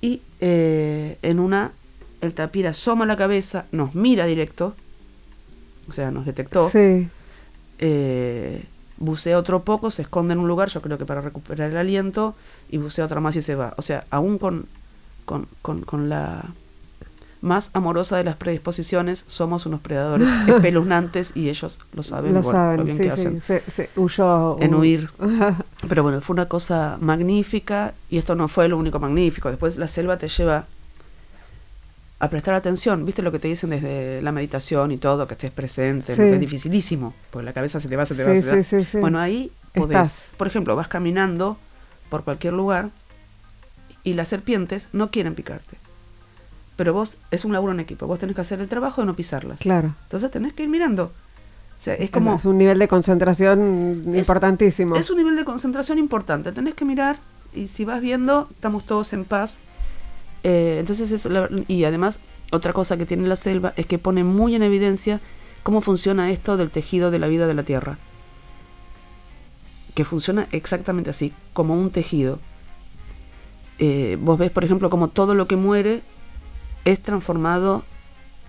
[0.00, 1.72] Y eh, en una,
[2.20, 4.74] el tapir asoma la cabeza, nos mira directo,
[5.88, 6.68] o sea, nos detectó.
[6.70, 7.08] sí.
[7.78, 8.64] eh,
[8.96, 12.36] bucea otro poco, se esconde en un lugar, yo creo que para recuperar el aliento,
[12.70, 13.74] y bucea otra más y se va.
[13.76, 14.66] O sea, aún con,
[15.24, 16.44] con, con, con la
[17.44, 22.58] más amorosa de las predisposiciones, somos unos predadores espeluznantes y ellos lo saben, Lo bueno,
[22.58, 23.12] saben, lo bien sí, que sí.
[23.12, 24.56] hacen Se, se huyó.
[24.60, 25.10] en huir.
[25.88, 29.50] Pero bueno, fue una cosa magnífica y esto no fue lo único magnífico.
[29.50, 30.64] Después la selva te lleva
[32.18, 33.04] a prestar atención.
[33.04, 35.26] ¿Viste lo que te dicen desde la meditación y todo?
[35.26, 36.16] Que estés presente.
[36.16, 36.22] Sí.
[36.22, 38.62] es dificilísimo, porque la cabeza se te va, se te va, se te va.
[38.62, 38.98] sí, sí, sí.
[38.98, 39.96] Bueno, ahí podés.
[39.96, 40.30] Estás.
[40.38, 41.58] Por ejemplo, vas caminando
[42.08, 42.88] por cualquier lugar
[44.02, 45.76] y las serpientes no quieren picarte.
[46.76, 49.14] Pero vos, es un laburo en equipo, vos tenés que hacer el trabajo de no
[49.14, 49.60] pisarlas.
[49.60, 49.94] Claro.
[50.04, 51.04] Entonces tenés que ir mirando.
[51.78, 52.34] O sea, es como...
[52.34, 54.96] es un nivel de concentración Es- importantísimo.
[54.96, 56.50] Es un nivel de concentración importante.
[56.52, 57.18] Tenés que mirar
[57.54, 59.58] y si vas viendo, estamos todos en paz.
[60.42, 62.18] Eh, entonces, eso, la- y además,
[62.52, 65.20] otra cosa que tiene la selva es que pone muy en evidencia
[65.62, 67.98] cómo funciona esto del tejido de la vida de la tierra.
[69.94, 72.40] Que funciona exactamente así, como un tejido.
[73.78, 76.02] Eh, vos ves, por ejemplo, como todo lo que muere
[76.84, 77.84] es transformado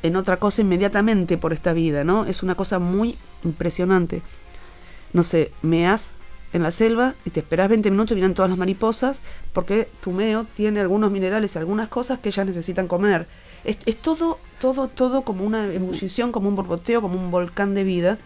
[0.03, 2.25] en otra cosa inmediatamente por esta vida, ¿no?
[2.25, 4.21] Es una cosa muy impresionante.
[5.13, 6.11] No sé, meas
[6.53, 9.21] en la selva y te esperas 20 minutos y vienen todas las mariposas
[9.51, 13.27] porque tu meo tiene algunos minerales y algunas cosas que ellas necesitan comer.
[13.63, 17.83] Es, es todo, todo, todo como una ebullición, como un borboteo, como un volcán de
[17.83, 18.17] vida.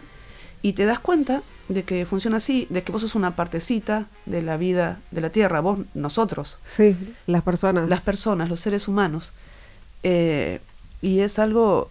[0.62, 4.42] Y te das cuenta de que funciona así, de que vos sos una partecita de
[4.42, 6.94] la vida de la Tierra, vos, nosotros Sí,
[7.26, 7.88] las personas.
[7.88, 9.32] las personas, los seres humanos.
[10.02, 10.60] Eh,
[11.02, 11.90] y es algo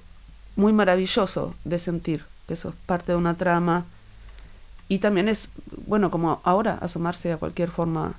[0.55, 3.85] muy maravilloso de sentir, que eso es parte de una trama.
[4.87, 5.49] Y también es,
[5.87, 8.13] bueno, como ahora asomarse a cualquier forma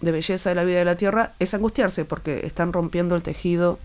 [0.00, 3.78] de belleza de la vida de la Tierra, es angustiarse porque están rompiendo el tejido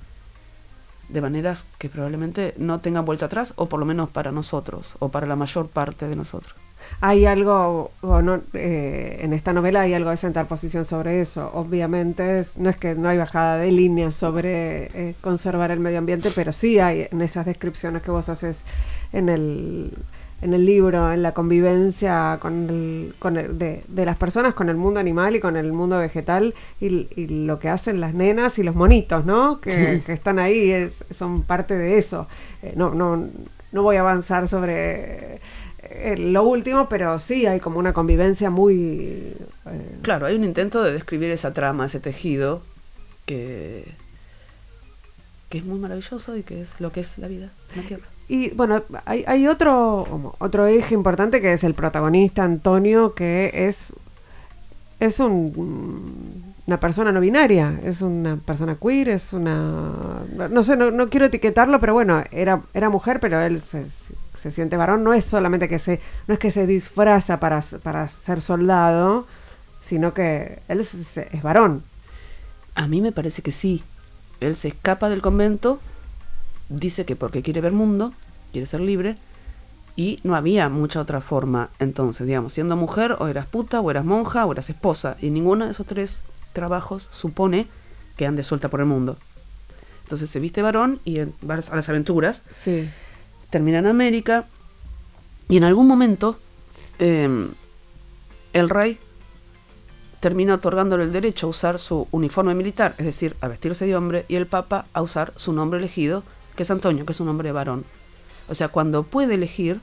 [1.09, 5.09] de maneras que probablemente no tengan vuelta atrás, o por lo menos para nosotros, o
[5.09, 6.55] para la mayor parte de nosotros.
[6.99, 11.51] Hay algo, o no, eh, en esta novela hay algo de sentar posición sobre eso.
[11.53, 15.97] Obviamente, es- no es que no hay bajada de línea sobre eh, conservar el medio
[15.99, 18.57] ambiente, pero sí hay en esas descripciones que vos haces
[19.13, 19.91] en el,
[20.41, 24.69] en el libro, en la convivencia con el, con el- de, de las personas con
[24.69, 28.57] el mundo animal y con el mundo vegetal y, y lo que hacen las nenas
[28.57, 29.59] y los monitos, ¿no?
[29.61, 30.03] Que, Sí.
[30.05, 32.27] que están ahí, es- son parte de eso.
[32.63, 33.27] Eh, no, no,
[33.71, 35.39] no voy a avanzar sobre
[35.93, 39.33] eh, lo último, pero sí hay como una convivencia muy...
[39.65, 42.61] eh, Claro, hay un intento de describir esa trama, ese tejido,
[43.25, 43.85] que,
[45.49, 48.05] que es muy maravilloso y que es lo que es la vida en la Tierra.
[48.27, 53.93] Y bueno, hay, hay otro, otro eje importante que es el protagonista Antonio, que es,
[54.99, 60.21] es un una persona no binaria, es una persona queer, es una...
[60.49, 63.85] No sé, no, no quiero etiquetarlo, pero bueno, era, era mujer, pero él se,
[64.41, 68.07] se siente varón, no es solamente que se, no es que se disfraza para, para
[68.07, 69.27] ser soldado,
[69.81, 71.83] sino que él es, es varón.
[72.73, 73.83] A mí me parece que sí.
[74.39, 75.79] Él se escapa del convento,
[76.69, 78.13] dice que porque quiere ver mundo,
[78.51, 79.17] quiere ser libre,
[79.95, 84.05] y no había mucha otra forma entonces, digamos, siendo mujer o eras puta, o eras
[84.05, 86.21] monja, o eras esposa, y ninguno de esos tres
[86.53, 87.67] trabajos supone
[88.17, 89.17] que ande suelta por el mundo.
[90.03, 92.89] Entonces se viste varón y va a las aventuras, Sí.
[93.51, 94.45] Termina en América,
[95.47, 96.39] y en algún momento
[96.97, 97.47] eh,
[98.53, 98.97] el rey
[100.19, 104.25] termina otorgándole el derecho a usar su uniforme militar, es decir, a vestirse de hombre,
[104.27, 106.23] y el Papa a usar su nombre elegido,
[106.55, 107.85] que es Antonio, que es un nombre varón.
[108.49, 109.79] O sea, cuando puede elegir,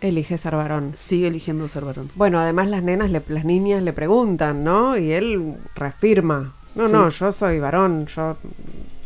[0.00, 0.92] Elige ser varón.
[0.94, 2.10] sigue eligiendo ser varón.
[2.14, 4.96] Bueno, además las nenas, le- las niñas le preguntan, ¿no?
[4.96, 6.92] Y él reafirma, no, Sí.
[6.92, 8.36] no, yo soy varón, yo,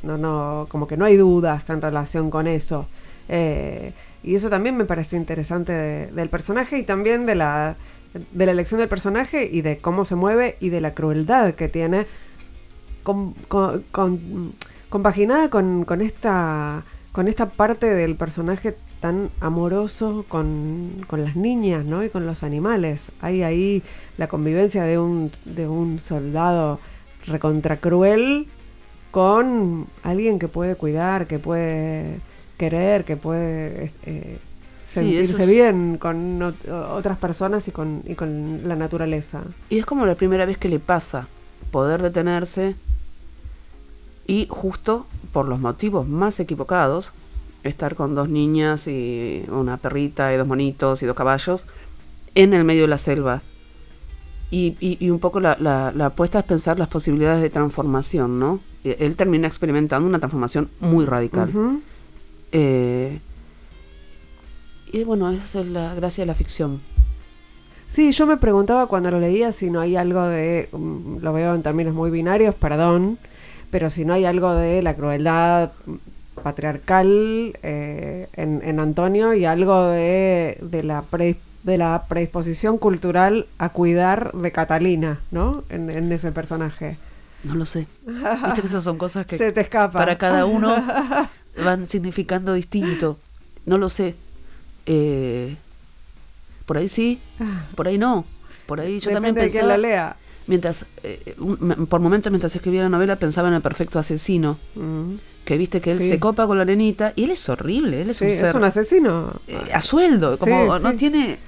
[0.03, 2.87] no, no, como que no hay dudas en relación con eso.
[3.29, 7.77] Eh, y eso también me parece interesante de- del personaje y también de la,
[8.33, 11.69] de la elección del personaje y de cómo se mueve y de la crueldad que
[11.69, 12.07] tiene
[13.03, 14.53] con, con- con-
[14.89, 21.85] compaginada con, con esta con esta parte del personaje tan amoroso con, con las niñas
[21.85, 22.03] ¿no?
[22.05, 23.07] y con los animales.
[23.21, 23.83] Hay ahí
[24.17, 26.79] la convivencia de un, de un soldado
[27.27, 28.47] recontra cruel
[29.11, 32.21] con alguien que puede cuidar, que puede
[32.57, 34.39] querer, que puede eh,
[34.91, 39.43] Sí, sentirse es- bien con ot- otras personas y con, y con la naturaleza.
[39.71, 41.29] Y es como la primera vez que le pasa
[41.71, 42.75] poder detenerse
[44.27, 47.13] y justo por los motivos más equivocados,
[47.65, 51.65] estar con dos niñas y una perrita y dos monitos y dos caballos
[52.35, 53.43] en el medio de la selva.
[54.51, 58.39] Y, y- y un poco la, la, la apuesta es pensar las posibilidades de transformación,
[58.39, 58.61] ¿no?
[58.85, 61.49] Él termina experimentando una transformación muy radical.
[61.49, 61.81] Ujú.
[62.53, 63.19] Eh,
[64.93, 66.81] y bueno, esa es la gracia de la ficción.
[67.89, 71.55] Sí, yo me preguntaba cuando lo leía si no hay algo de, mm, lo veo
[71.55, 73.19] en términos muy binarios, perdón,
[73.71, 75.73] pero si no hay algo de la crueldad
[76.43, 83.47] patriarcal eh, en, en Antonio y algo de, de, la pre- de la predisposición cultural
[83.59, 85.65] a cuidar de Catalina, ¿no?
[85.69, 86.97] En, en ese personaje.
[87.45, 87.87] No lo sé.
[88.07, 89.99] Viste que esas son cosas que Se te escapa.
[89.99, 90.75] para cada uno
[91.57, 93.19] van significando distinto.
[93.67, 94.15] No lo sé.
[94.87, 95.57] Eh,
[96.67, 97.19] por ahí sí,
[97.75, 98.25] por ahí no.
[98.67, 100.17] Por ahí yo también de pensaba, la lea.
[100.47, 105.15] mientras, eh, un- por momentos mientras escribía la novela pensaba en el perfecto asesino, Mm.
[105.45, 106.09] que viste que él Sí.
[106.09, 108.57] se copa con la arenita y él es horrible, él es Sí, un es ser
[108.57, 109.41] un asesino.
[109.49, 111.39] eh, a sueldo, como Sí, no tiene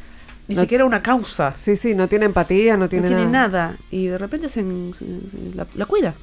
[0.48, 1.54] ni No- siquiera una causa.
[1.54, 3.48] Sí, sí, no tiene empatía, no tiene, no tiene nada.
[3.68, 3.78] nada.
[3.90, 6.14] Y de repente se, se- se- la, la cuida.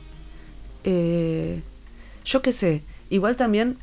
[0.84, 1.62] Eh,
[2.26, 2.84] yo qué sé.
[3.12, 3.78] Igual también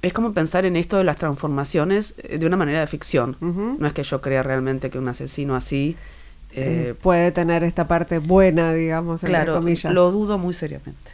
[0.00, 3.36] es como pensar en esto de las transformaciones eh, de una manera de ficción.
[3.40, 5.96] No es que yo crea realmente que un asesino así.
[6.52, 9.92] Eh, eh, puede tener esta parte buena, digamos, entre claro, comillas.
[9.92, 11.10] lo dudo muy seriamente.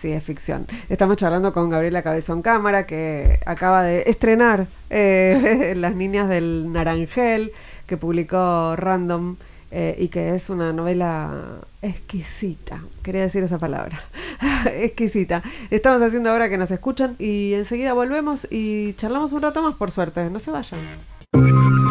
[0.00, 0.66] Sí, es ficción.
[0.88, 7.52] Estamos charlando con Gabriela Cabezón Cámara, que acaba de estrenar eh, Las Niñas del Naranjel,
[7.86, 9.36] que publicó Random
[9.70, 12.82] eh, y que es una novela exquisita.
[13.02, 14.02] Quería decir esa palabra.
[14.66, 15.42] exquisita.
[15.70, 19.90] Estamos haciendo ahora que nos escuchan y enseguida volvemos y charlamos un rato más, por
[19.90, 20.28] suerte.
[20.30, 20.80] No se vayan.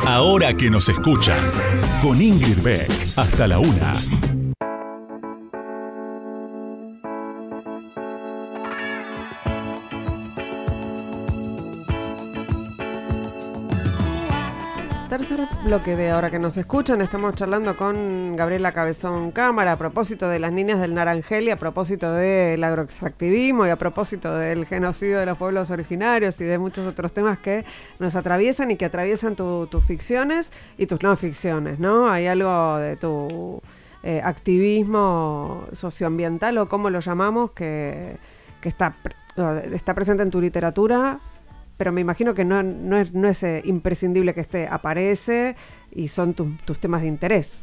[0.06, 1.39] Ahora que nos escuchan.
[2.02, 2.92] Con Ingrid Beck.
[3.15, 3.94] Hasta la una.
[15.19, 20.29] Tercer bloque de ahora que nos escuchan, estamos charlando con Gabriela Cabezón Cámara a propósito
[20.29, 25.19] de las niñas del Naranjel y a propósito del agroextractivismo y a propósito del genocidio
[25.19, 27.65] de los pueblos originarios y de muchos otros temas que
[27.99, 32.10] nos atraviesan y que atraviesan tu- tus ficciones y tus no ficciones, ¿no?
[32.10, 33.62] Hay algo de tu
[34.03, 38.15] eh, activismo socioambiental o como lo llamamos que,
[38.62, 38.95] que está,
[39.73, 41.19] está presente en tu literatura
[41.80, 45.56] pero me imagino que no, no es, no es eh, imprescindible que esté, aparece
[45.94, 47.62] y son tus- tus temas de interés.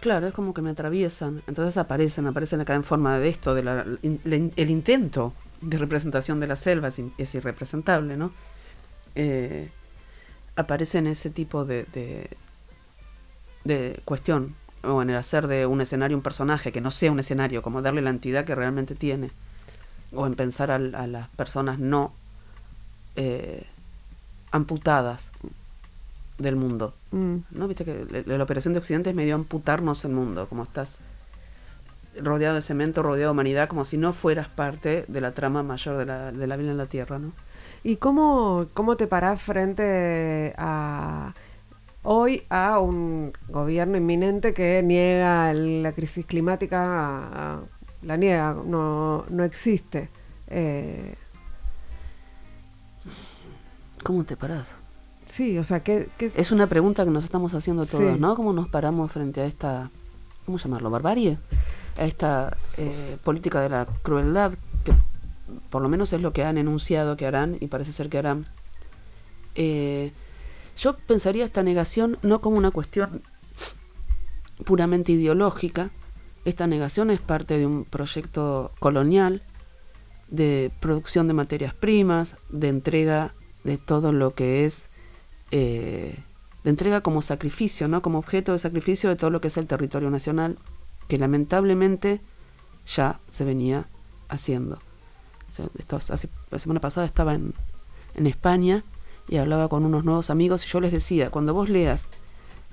[0.00, 1.40] Claro, es como que me atraviesan.
[1.46, 6.48] Entonces aparecen, aparecen acá en forma de esto, de la- el intento de representación de
[6.48, 8.32] la selva es, irrepresentable, ¿no?
[9.14, 9.70] Eh,
[10.56, 11.86] aparecen ese tipo de,
[13.64, 17.20] de, cuestión, o en el hacer de un escenario un personaje que no sea un
[17.20, 19.30] escenario, como darle la entidad que realmente tiene,
[20.12, 22.12] o en pensar a, las personas no
[23.18, 23.66] eh,
[24.52, 25.32] amputadas
[26.38, 26.94] del mundo.
[27.10, 27.38] Mm.
[27.50, 27.66] ¿no?
[27.66, 30.98] Viste que la, la operación de Occidente es medio amputarnos el mundo, como estás
[32.20, 35.96] rodeado de cemento, rodeado de humanidad, como si no fueras parte de la trama mayor
[35.96, 37.32] de la, de la vida en la Tierra, ¿no?
[37.82, 41.34] ¿Y cómo, cómo te parás frente a
[42.04, 47.60] hoy a un gobierno inminente que niega la crisis climática,
[48.02, 50.08] la niega, no, no existe?
[50.46, 51.16] Eh,
[54.02, 54.76] ¿Cómo te parás?
[55.26, 58.34] Sí, o sea, ¿qué, Es una pregunta que nos estamos haciendo todos, ¿no?
[58.34, 59.90] ¿Cómo nos paramos frente a esta,
[60.46, 60.90] ¿cómo llamarlo?
[60.90, 61.38] ¿Barbarie?
[61.98, 64.52] A esta eh, política de la crueldad,
[64.84, 64.92] que
[65.70, 68.46] por lo menos es lo que han enunciado que harán, y parece ser que harán.
[69.54, 70.12] Eh,
[70.78, 73.22] yo pensaría esta negación no como una cuestión
[74.64, 75.90] puramente ideológica,
[76.44, 79.42] esta negación es parte de un proyecto colonial
[80.28, 84.88] de producción de materias primas, de entrega de todo lo que es
[85.50, 86.16] eh,
[86.64, 88.02] de entrega como sacrificio, ¿no?
[88.02, 90.58] como objeto de sacrificio de todo lo que es el territorio nacional,
[91.08, 92.20] que lamentablemente
[92.86, 93.86] ya se venía
[94.28, 94.78] haciendo.
[96.50, 97.54] la semana pasada estaba en,
[98.14, 98.84] en España
[99.28, 102.06] y hablaba con unos nuevos amigos y yo les decía, cuando vos leas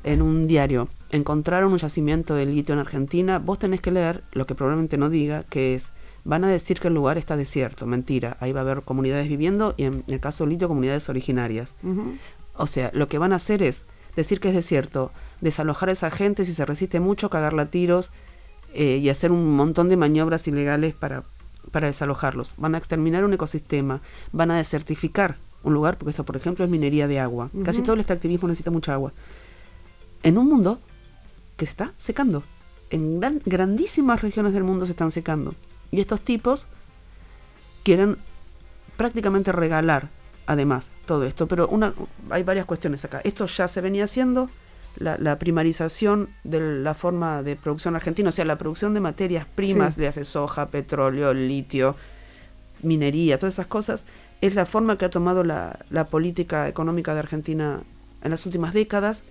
[0.04, 4.46] en un diario, encontraron un yacimiento de litio en Argentina, vos tenés que leer lo
[4.46, 5.90] que probablemente no diga, que es,
[6.26, 9.76] van a decir que el lugar está desierto, mentira, ahí va a haber comunidades viviendo
[9.78, 11.74] y en el caso del litio comunidades originarias.
[12.56, 13.84] O sea, lo que van a hacer es
[14.16, 18.12] decir que es desierto, desalojar a esa gente si se resiste mucho, cagarla a tiros
[18.74, 21.24] eh, y hacer un montón de maniobras ilegales para,
[21.72, 22.56] para desalojarlos.
[22.58, 26.72] Van a exterminar un ecosistema, van a desertificar un lugar, porque eso, por ejemplo, es
[26.72, 27.50] minería de agua.
[27.64, 29.14] Casi todo el extractivismo necesita mucha agua.
[30.24, 30.80] En un mundo
[31.58, 32.44] que se está secando.
[32.90, 35.56] En grandísimas regiones del mundo se están secando.
[35.96, 36.68] Y estos tipos
[37.84, 38.18] quieren
[38.98, 40.10] prácticamente regalar
[40.46, 41.48] además todo esto.
[41.48, 41.94] Pero una,
[42.30, 43.22] hay varias cuestiones acá.
[43.24, 44.50] Esto ya se venía haciendo,
[44.98, 49.98] la, primarización de la forma de producción argentina, o sea, la producción de materias primas,
[49.98, 51.96] le hace soja, petróleo, litio,
[52.82, 54.06] minería, todas esas cosas,
[54.42, 57.82] es la forma que ha tomado la, la política económica de Argentina
[58.24, 59.24] en las últimas décadas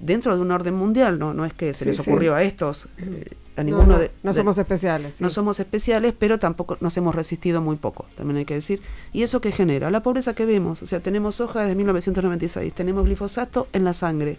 [0.00, 3.36] dentro de un orden mundial, no, no es que se les ocurrió a estos, eh,
[3.56, 5.20] a ninguno no, de, no somos especiales.
[5.20, 8.82] No somos especiales, pero tampoco nos hemos resistido muy poco, también hay que decir.
[9.12, 9.90] ¿Y eso qué genera?
[9.90, 14.38] La pobreza que vemos, o sea, tenemos soja desde 1996, tenemos glifosato en la sangre,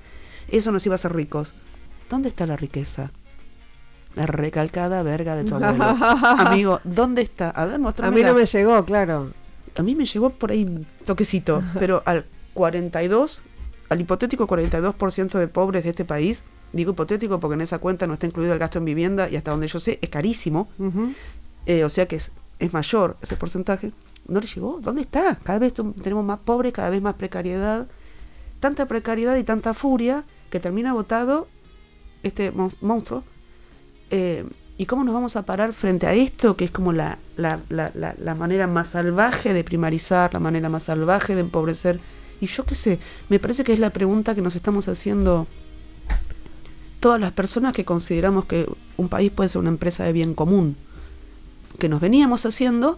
[0.49, 1.54] eso nos iba a hacer ricos.
[2.10, 3.12] ¿Dónde está la riqueza?
[4.15, 5.84] La recalcada verga de tu abuelo.
[5.84, 7.49] Amigo, ¿dónde está?
[7.49, 9.32] A ver, A mí no me llegó, claro.
[9.78, 13.43] A mí me llegó por ahí toquecito, pero al 42
[13.89, 16.43] al hipotético 42% de pobres de este país,
[16.76, 19.52] digo hipotético porque en esa cuenta no está incluido el gasto en vivienda y hasta
[19.52, 20.68] donde yo sé es carísimo,
[21.66, 23.92] eh, o sea que es, es mayor ese porcentaje,
[24.28, 24.80] no le llegó.
[24.82, 25.36] ¿Dónde está?
[25.44, 27.88] Cada vez tenemos más pobres, cada vez más precariedad,
[28.60, 31.48] tanta precariedad y tanta furia que termina votado
[32.24, 33.24] este monstruo.
[34.10, 34.46] Eh,
[34.78, 37.92] ¿Y cómo nos vamos a parar frente a esto, que es como la, la, la,
[37.94, 42.02] la, manera más salvaje de primarizar, la manera más salvaje de empobrecer
[42.42, 45.48] y yo qué sé, me parece que es la pregunta que nos estamos haciendo
[47.06, 50.76] todas las personas que consideramos que un país puede ser una empresa de bien común,
[51.78, 52.98] que nos veníamos haciendo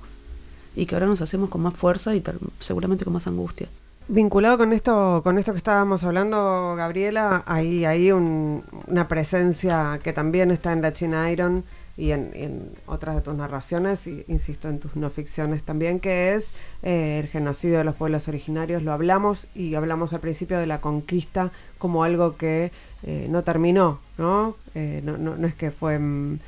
[0.78, 2.24] y que ahora nos hacemos con más fuerza y
[2.60, 3.68] seguramente con más angustia.
[4.08, 10.52] Vinculado con esto, con esto que estábamos hablando, Gabriela, hay, hay una presencia que también
[10.52, 11.66] está en la China Iron
[11.98, 16.52] y en, otras de tus narraciones, y insisto en tus no ficciones también, que es
[16.84, 18.84] eh, el genocidio de los pueblos originarios.
[18.84, 22.72] Lo hablamos y hablamos al principio de la conquista como algo que
[23.04, 24.56] eh, no terminó, ¿no?
[24.76, 25.18] Eh, ¿no?
[25.18, 25.48] ¿no?
[25.48, 26.40] es que fue en,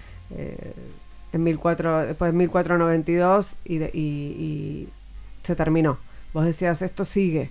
[1.33, 4.89] en 14, después de 1492 y, y, y
[5.41, 5.97] se terminó.
[6.31, 7.49] Vos decías, esto sigue.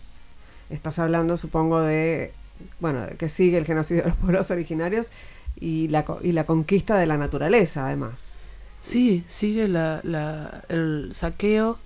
[0.70, 2.32] Estás hablando, supongo, de,
[2.78, 5.08] bueno, de que sigue el genocidio de los pueblos originarios
[5.60, 8.34] y la, y la conquista de la naturaleza, además.
[8.80, 11.78] Sí, sigue la, la, el saqueo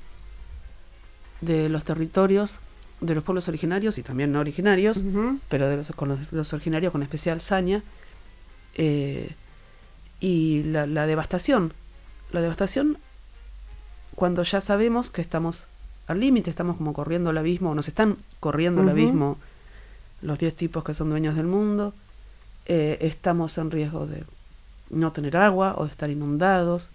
[1.41, 2.61] de los territorios
[3.01, 5.03] de los pueblos originarios y también no originarios,
[5.49, 7.83] pero de los, con los, originarios con especial saña,
[8.77, 9.35] eh,
[10.21, 11.75] y la, la, devastación.
[12.31, 12.99] La devastación
[14.15, 15.67] cuando ya sabemos que estamos
[16.07, 19.39] al límite, estamos como corriendo el abismo, nos están corriendo el abismo
[20.21, 21.95] los 10 tipos que son dueños del mundo,
[22.67, 24.25] eh, estamos en riesgo de
[24.91, 26.91] no tener agua o de estar inundados.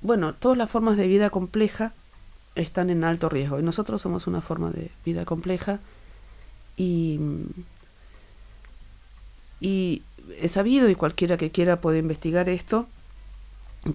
[0.00, 1.92] Bueno, todas las formas de vida compleja
[2.54, 5.78] están en alto riesgo y nosotros somos una forma de vida compleja
[6.76, 7.20] y,
[9.60, 10.02] y
[10.40, 12.86] he sabido y cualquiera que quiera puede investigar esto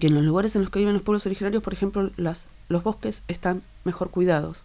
[0.00, 2.82] que en los lugares en los que viven los pueblos originarios, por ejemplo, las, los
[2.82, 4.64] bosques están mejor cuidados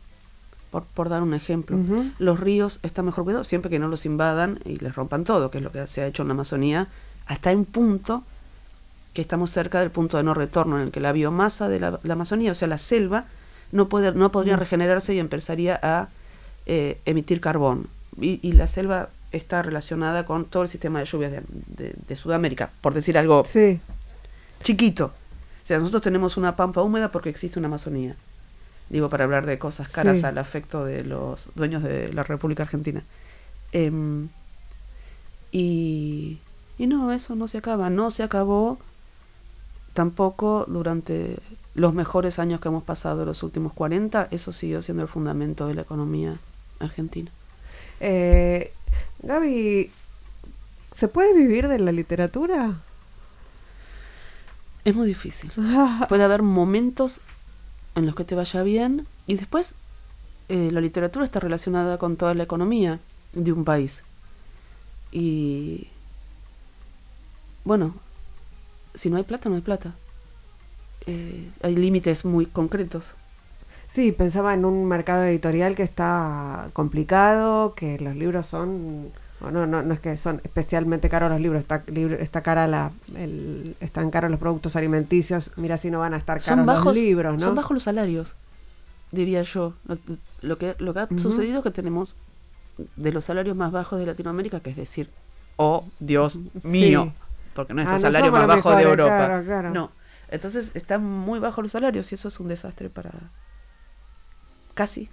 [0.71, 1.77] por, dar un ejemplo.
[2.19, 5.57] Los ríos están mejor cuidados siempre que no los invadan y les rompan todo, que
[5.59, 6.87] es lo que se ha hecho en la Amazonía,
[7.25, 8.23] hasta un punto
[9.13, 11.99] que estamos cerca del punto de no retorno en el que la biomasa de la,
[12.03, 13.25] la Amazonía, o sea, la selva,
[13.71, 16.09] no, puede, no podría regenerarse y empezaría a
[16.67, 17.87] eh, emitir carbón.
[18.21, 21.41] Y, y la selva está relacionada con todo el sistema de lluvias de,
[21.77, 23.79] de- de Sudamérica, por decir algo Sí,
[24.63, 25.05] chiquito.
[25.63, 28.15] O sea, nosotros tenemos una pampa húmeda porque existe una Amazonía.
[28.89, 30.25] Digo, para hablar de cosas caras Sí.
[30.25, 33.03] al afecto de los dueños de la República Argentina.
[33.73, 34.29] Em,
[35.51, 36.39] y,
[36.77, 37.89] y no, eso no se acaba.
[37.89, 38.77] No se acabó
[39.93, 41.37] tampoco durante
[41.73, 44.27] los mejores años que hemos pasado, los últimos 40.
[44.31, 46.37] Eso siguió siendo el fundamento de la economía
[46.79, 47.31] argentina.
[47.99, 48.71] Eh,
[49.23, 49.91] Gaby,
[50.95, 52.75] ¿se puede vivir de la literatura?
[54.85, 55.51] Es muy difícil.
[56.09, 57.19] Puede haber momentos
[57.97, 59.73] en los que te vaya bien y después
[60.49, 62.99] eh, la literatura está relacionada con toda la economía
[63.33, 64.03] de un país.
[65.11, 65.87] Y
[67.65, 67.95] bueno,
[68.93, 69.93] si no hay plata, no hay plata.
[71.07, 73.13] Eh, hay límites muy concretos.
[73.91, 79.11] Sí, pensaba en un mercado editorial que está complicado, que los libros son,
[79.41, 82.91] no, no, no es que son especialmente caros los libros, está, libro- está cara la,
[83.15, 86.85] el, están caros los productos alimenticios, mira si no van a estar caros Son bajos,
[86.85, 87.45] los libros, ¿no?
[87.45, 88.33] son bajos los salarios,
[89.11, 89.73] diría yo.
[89.85, 89.97] Lo,
[90.41, 92.15] lo que, lo que ha sucedido es que tenemos
[92.95, 95.09] de los salarios más bajos de Latinoamérica, que es decir,
[95.55, 97.23] oh Dios mío, Sí.
[97.53, 99.17] porque no es Ah, el salario más bajo de Europa.
[99.25, 99.69] claro, claro.
[99.71, 99.91] No,
[100.29, 103.11] entonces están muy bajos los salarios y eso es un desastre para
[104.73, 105.09] casi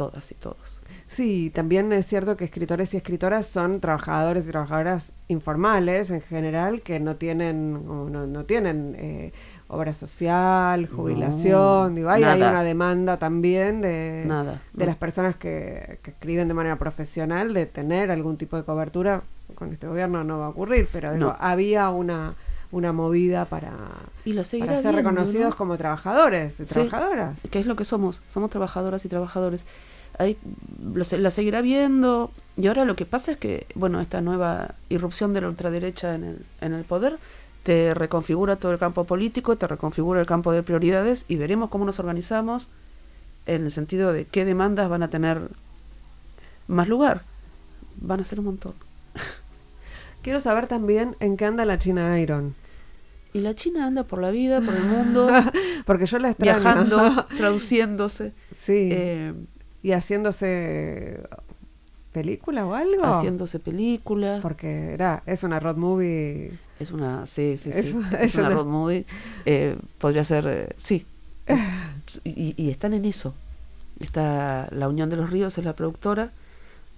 [0.00, 0.80] todas y todos.
[1.06, 6.80] Sí, también es cierto que escritores y escritoras son trabajadores y trabajadoras informales en general
[6.80, 9.32] que no tienen no, no tienen eh,
[9.68, 14.86] obra social, jubilación, digo, hay, hay una demanda también de, Nada, de no.
[14.86, 19.22] las personas que, que escriben de manera profesional de tener algún tipo de cobertura.
[19.54, 22.36] Con este gobierno no va a ocurrir, pero digo, había una,
[22.72, 23.72] una movida para,
[24.24, 25.56] Y lo para ser reconocidos ¿no?
[25.56, 26.74] como trabajadores y Sí.
[26.74, 27.38] trabajadoras.
[27.50, 28.22] ¿Qué es lo que somos?
[28.28, 29.66] Somos trabajadoras y trabajadores.
[30.94, 32.30] Lo se- la seguirá viendo.
[32.56, 36.24] Y ahora lo que pasa es que, bueno, esta nueva irrupción de la ultraderecha en
[36.24, 37.18] el, en el poder
[37.62, 41.84] te reconfigura todo el campo político, te reconfigura el campo de prioridades y veremos cómo
[41.84, 42.68] nos organizamos
[43.46, 45.48] en el sentido de qué demandas van a tener
[46.68, 47.22] más lugar.
[47.96, 48.74] Van a ser un montón.
[50.22, 52.54] Quiero saber también en qué anda la China Iron.
[53.32, 55.28] Y la China anda por la vida, por el mundo,
[55.86, 56.60] Porque yo la extraño.
[56.60, 58.32] viajando, traduciéndose.
[58.54, 58.88] sí.
[58.92, 59.34] eh,
[59.82, 61.22] y haciéndose
[62.12, 63.04] película o algo.
[63.04, 64.40] haciéndose películas.
[64.42, 66.52] Porque era, es una road movie.
[66.78, 67.98] Es una, sí, sí, Es sí.
[68.12, 69.06] Es, es una una- road movie.
[69.46, 71.06] Eh, podría ser, eh, sí.
[71.46, 71.60] Es-
[72.24, 73.32] y, y están en eso.
[74.00, 76.32] Está La Unión de los Ríos, es la productora.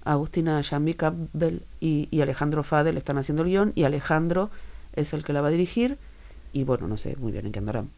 [0.05, 3.73] Agustina Yambi Campbell y, y Alejandro Fadel están haciendo el guion.
[3.75, 4.51] Y Alejandro
[4.95, 5.99] es el que la va a dirigir.
[6.53, 7.91] Y bueno, no sé muy bien en qué andarán.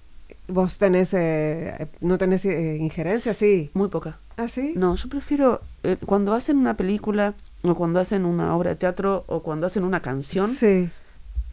[0.49, 3.35] ¿Vos tenés, eh, no tenés eh, injerencia?
[3.35, 3.71] Sí.
[3.75, 4.19] Muy poca.
[4.37, 4.73] ¿Ah, sí?
[4.77, 9.25] No, yo prefiero, eh, cuando hacen una película, o cuando hacen una obra de teatro,
[9.27, 10.91] o cuando hacen una canción, Sí.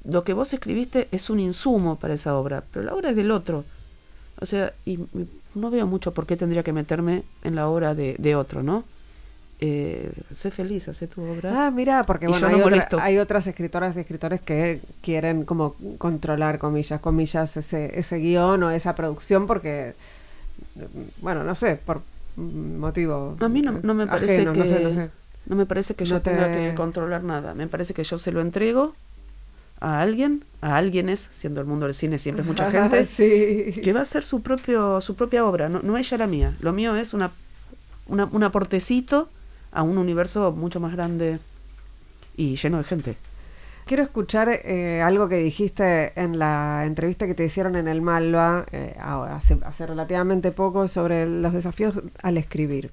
[0.03, 3.31] lo que vos escribiste es un insumo para esa obra, pero la obra es del
[3.31, 3.63] otro.
[4.39, 7.95] O sea, y, y no veo mucho por qué tendría que meterme en la obra
[7.95, 8.83] de, de otro, ¿no?
[9.63, 11.67] Eh, sé feliz, hace tu obra.
[11.67, 12.99] Ah, mira, porque bueno, no hay, otra- molesto.
[12.99, 18.71] hay otras escritoras y escritores que quieren como controlar, comillas, comillas, ese, ese guion o
[18.71, 19.93] esa producción porque,
[21.21, 22.01] bueno, no sé, por
[22.37, 25.09] mm, motivo A mí no, no me parece ajeno, que no sé, no sé.
[25.45, 27.53] no me parece que yo No te- tenga que controlar nada.
[27.53, 28.95] Me parece que yo se lo entrego
[29.79, 33.79] a alguien, a alguienes, siendo el mundo del cine siempre es mucha gente, sí.
[33.81, 36.71] que va a hacer su propio su propia obra no, no ella la mía lo
[36.73, 37.29] mío es una,
[38.07, 39.29] una un aportecito
[39.71, 41.39] a un universo mucho más grande
[42.35, 43.17] y lleno de gente
[43.85, 48.65] Quiero escuchar eh, algo que dijiste en la entrevista que te hicieron en el Malva
[48.71, 52.91] eh, hace relativamente poco sobre los desafíos al escribir.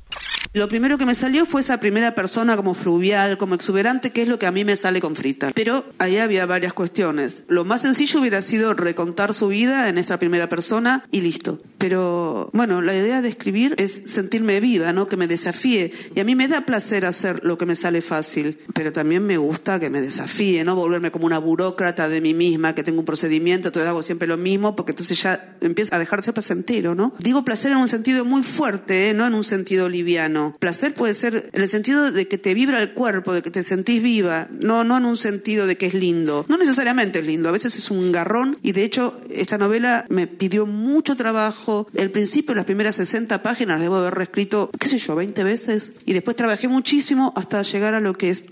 [0.55, 4.29] Lo primero que me salió fue esa primera persona como fluvial, como exuberante, que es
[4.29, 5.53] lo que a mí me sale con Frita.
[5.55, 7.43] Pero ahí había varias cuestiones.
[7.49, 11.61] Lo más sencillo hubiera sido recontar su vida en esta primera persona y listo.
[11.77, 15.07] Pero bueno, la idea de escribir es sentirme viva, ¿no?
[15.07, 15.93] Que me desafíe.
[16.15, 19.37] Y a mí me da placer hacer lo que me sale fácil, pero también me
[19.37, 23.07] gusta que me desafíe, no volverme como una burócrata de mí misma, que tengo un
[23.07, 26.95] procedimiento, entonces hago siempre lo mismo, porque entonces ya empieza a dejar de ser placentero,
[26.95, 27.13] ¿no?
[27.19, 29.15] Digo placer en un sentido muy fuerte, ¿eh?
[29.15, 30.38] no en un sentido liviano.
[30.59, 33.63] Placer puede ser en el sentido de que te vibra el cuerpo, de que te
[33.63, 36.45] sentís viva, no, no en un sentido de que es lindo.
[36.49, 40.27] No necesariamente es lindo, a veces es un garrón y de hecho esta novela me
[40.27, 41.87] pidió mucho trabajo.
[41.95, 46.13] El principio, las primeras 60 páginas, debo haber reescrito, qué sé yo, 20 veces y
[46.13, 48.45] después trabajé muchísimo hasta llegar a lo que es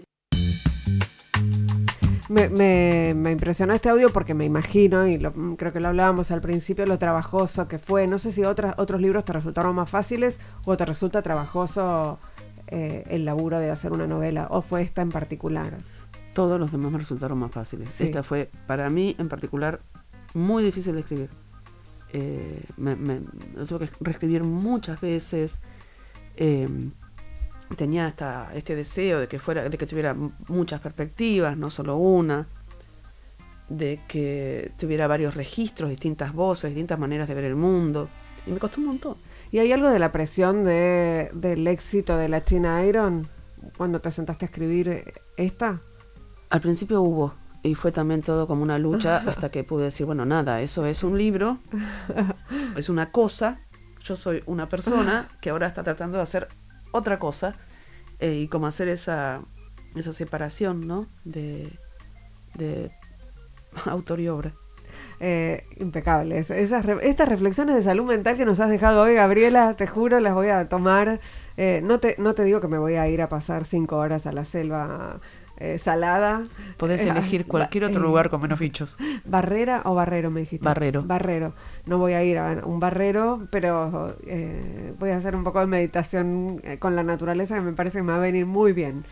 [2.28, 5.88] Me, me, me impresionó este audio porque me imagino, y lo- mm, creo que lo
[5.88, 8.06] hablábamos al principio, lo trabajoso que fue.
[8.08, 12.18] No sé si otras, otros libros te resultaron más fáciles o te resulta trabajoso
[12.68, 15.78] eh, el laburo de hacer una novela, o fue esta en particular.
[16.34, 17.90] Todos los demás me resultaron más fáciles.
[17.90, 18.04] Sí.
[18.04, 19.80] Esta fue, para mí en particular,
[20.34, 21.30] muy difícil de escribir.
[22.12, 23.20] Eh, me, me-
[23.54, 25.60] lo tuve que reescribir muchas veces.
[26.36, 26.68] Eh,
[27.74, 30.14] tenía hasta este deseo de que fuera, de que tuviera
[30.48, 32.46] muchas perspectivas, no solo una,
[33.68, 38.08] de que tuviera varios registros, distintas voces, distintas maneras de ver el mundo.
[38.46, 39.16] Y me costó un montón.
[39.50, 43.28] ¿Y hay algo de la presión de, del éxito de la China Iron
[43.76, 45.80] cuando te sentaste a escribir esta?
[46.50, 50.24] Al principio hubo, y fue también todo como una lucha hasta que pude decir, bueno,
[50.24, 51.58] nada, eso es un libro,
[52.76, 53.60] es una cosa,
[54.00, 56.48] yo soy una persona que ahora está tratando de hacer
[56.92, 57.56] otra cosa,
[58.18, 59.42] eh, y como hacer esa,
[59.94, 61.06] esa separación, ¿no?
[61.24, 61.78] De,
[62.54, 62.90] de
[63.86, 64.54] autor y obra.
[65.20, 66.50] Eh, impecables.
[66.50, 70.34] Esas estas reflexiones de salud mental que nos has dejado hoy, Gabriela, te juro, las
[70.34, 71.20] voy a tomar.
[71.56, 74.26] Eh, no, te, no te digo que me voy a ir a pasar cinco horas
[74.26, 75.20] a la selva
[75.58, 76.44] eh, salada.
[76.76, 78.96] Podés Eh, elegir cualquier otro eh, lugar con menos bichos.
[79.24, 80.64] ¿Barrera o barrero me dijiste?
[80.64, 81.02] Barrero.
[81.02, 81.54] Barrero.
[81.86, 85.66] No voy a ir a un barrero, pero eh, voy a hacer un poco de
[85.66, 89.04] meditación con la naturaleza que me parece que me va a venir muy bien.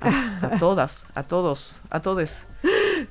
[0.00, 2.44] A, a todas, a todos, a todes.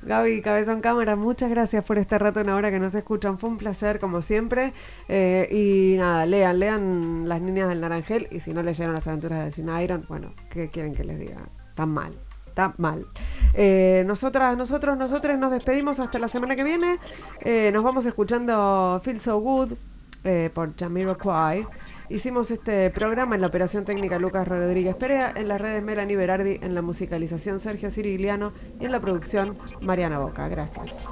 [0.02, 3.38] Gaby, Cabezón Cámara, muchas gracias por este rato, una hora que nos escuchan.
[3.38, 4.72] Fue un placer, como siempre.
[5.08, 8.28] Eh, y nada, lean, lean Las Niñas del Naranjel.
[8.30, 11.36] Y si no leyeron Las Aventuras de Sin Iron, bueno, ¿qué quieren que les diga?
[11.74, 12.14] Tan mal,
[12.58, 13.06] está mal.
[13.54, 16.98] Eh, nosotras, nosotros, nosotros nos despedimos hasta la semana que viene.
[17.40, 19.72] Eh, nos vamos escuchando Feel So Good
[20.24, 21.66] eh, por Jamiroquai.
[22.08, 26.58] Hicimos este programa en la operación técnica Lucas Rodríguez Perea, en las redes Melanie Berardi,
[26.60, 30.48] en la musicalización Sergio Cirigliano y en la producción Mariana Boca.
[30.48, 31.06] Gracias.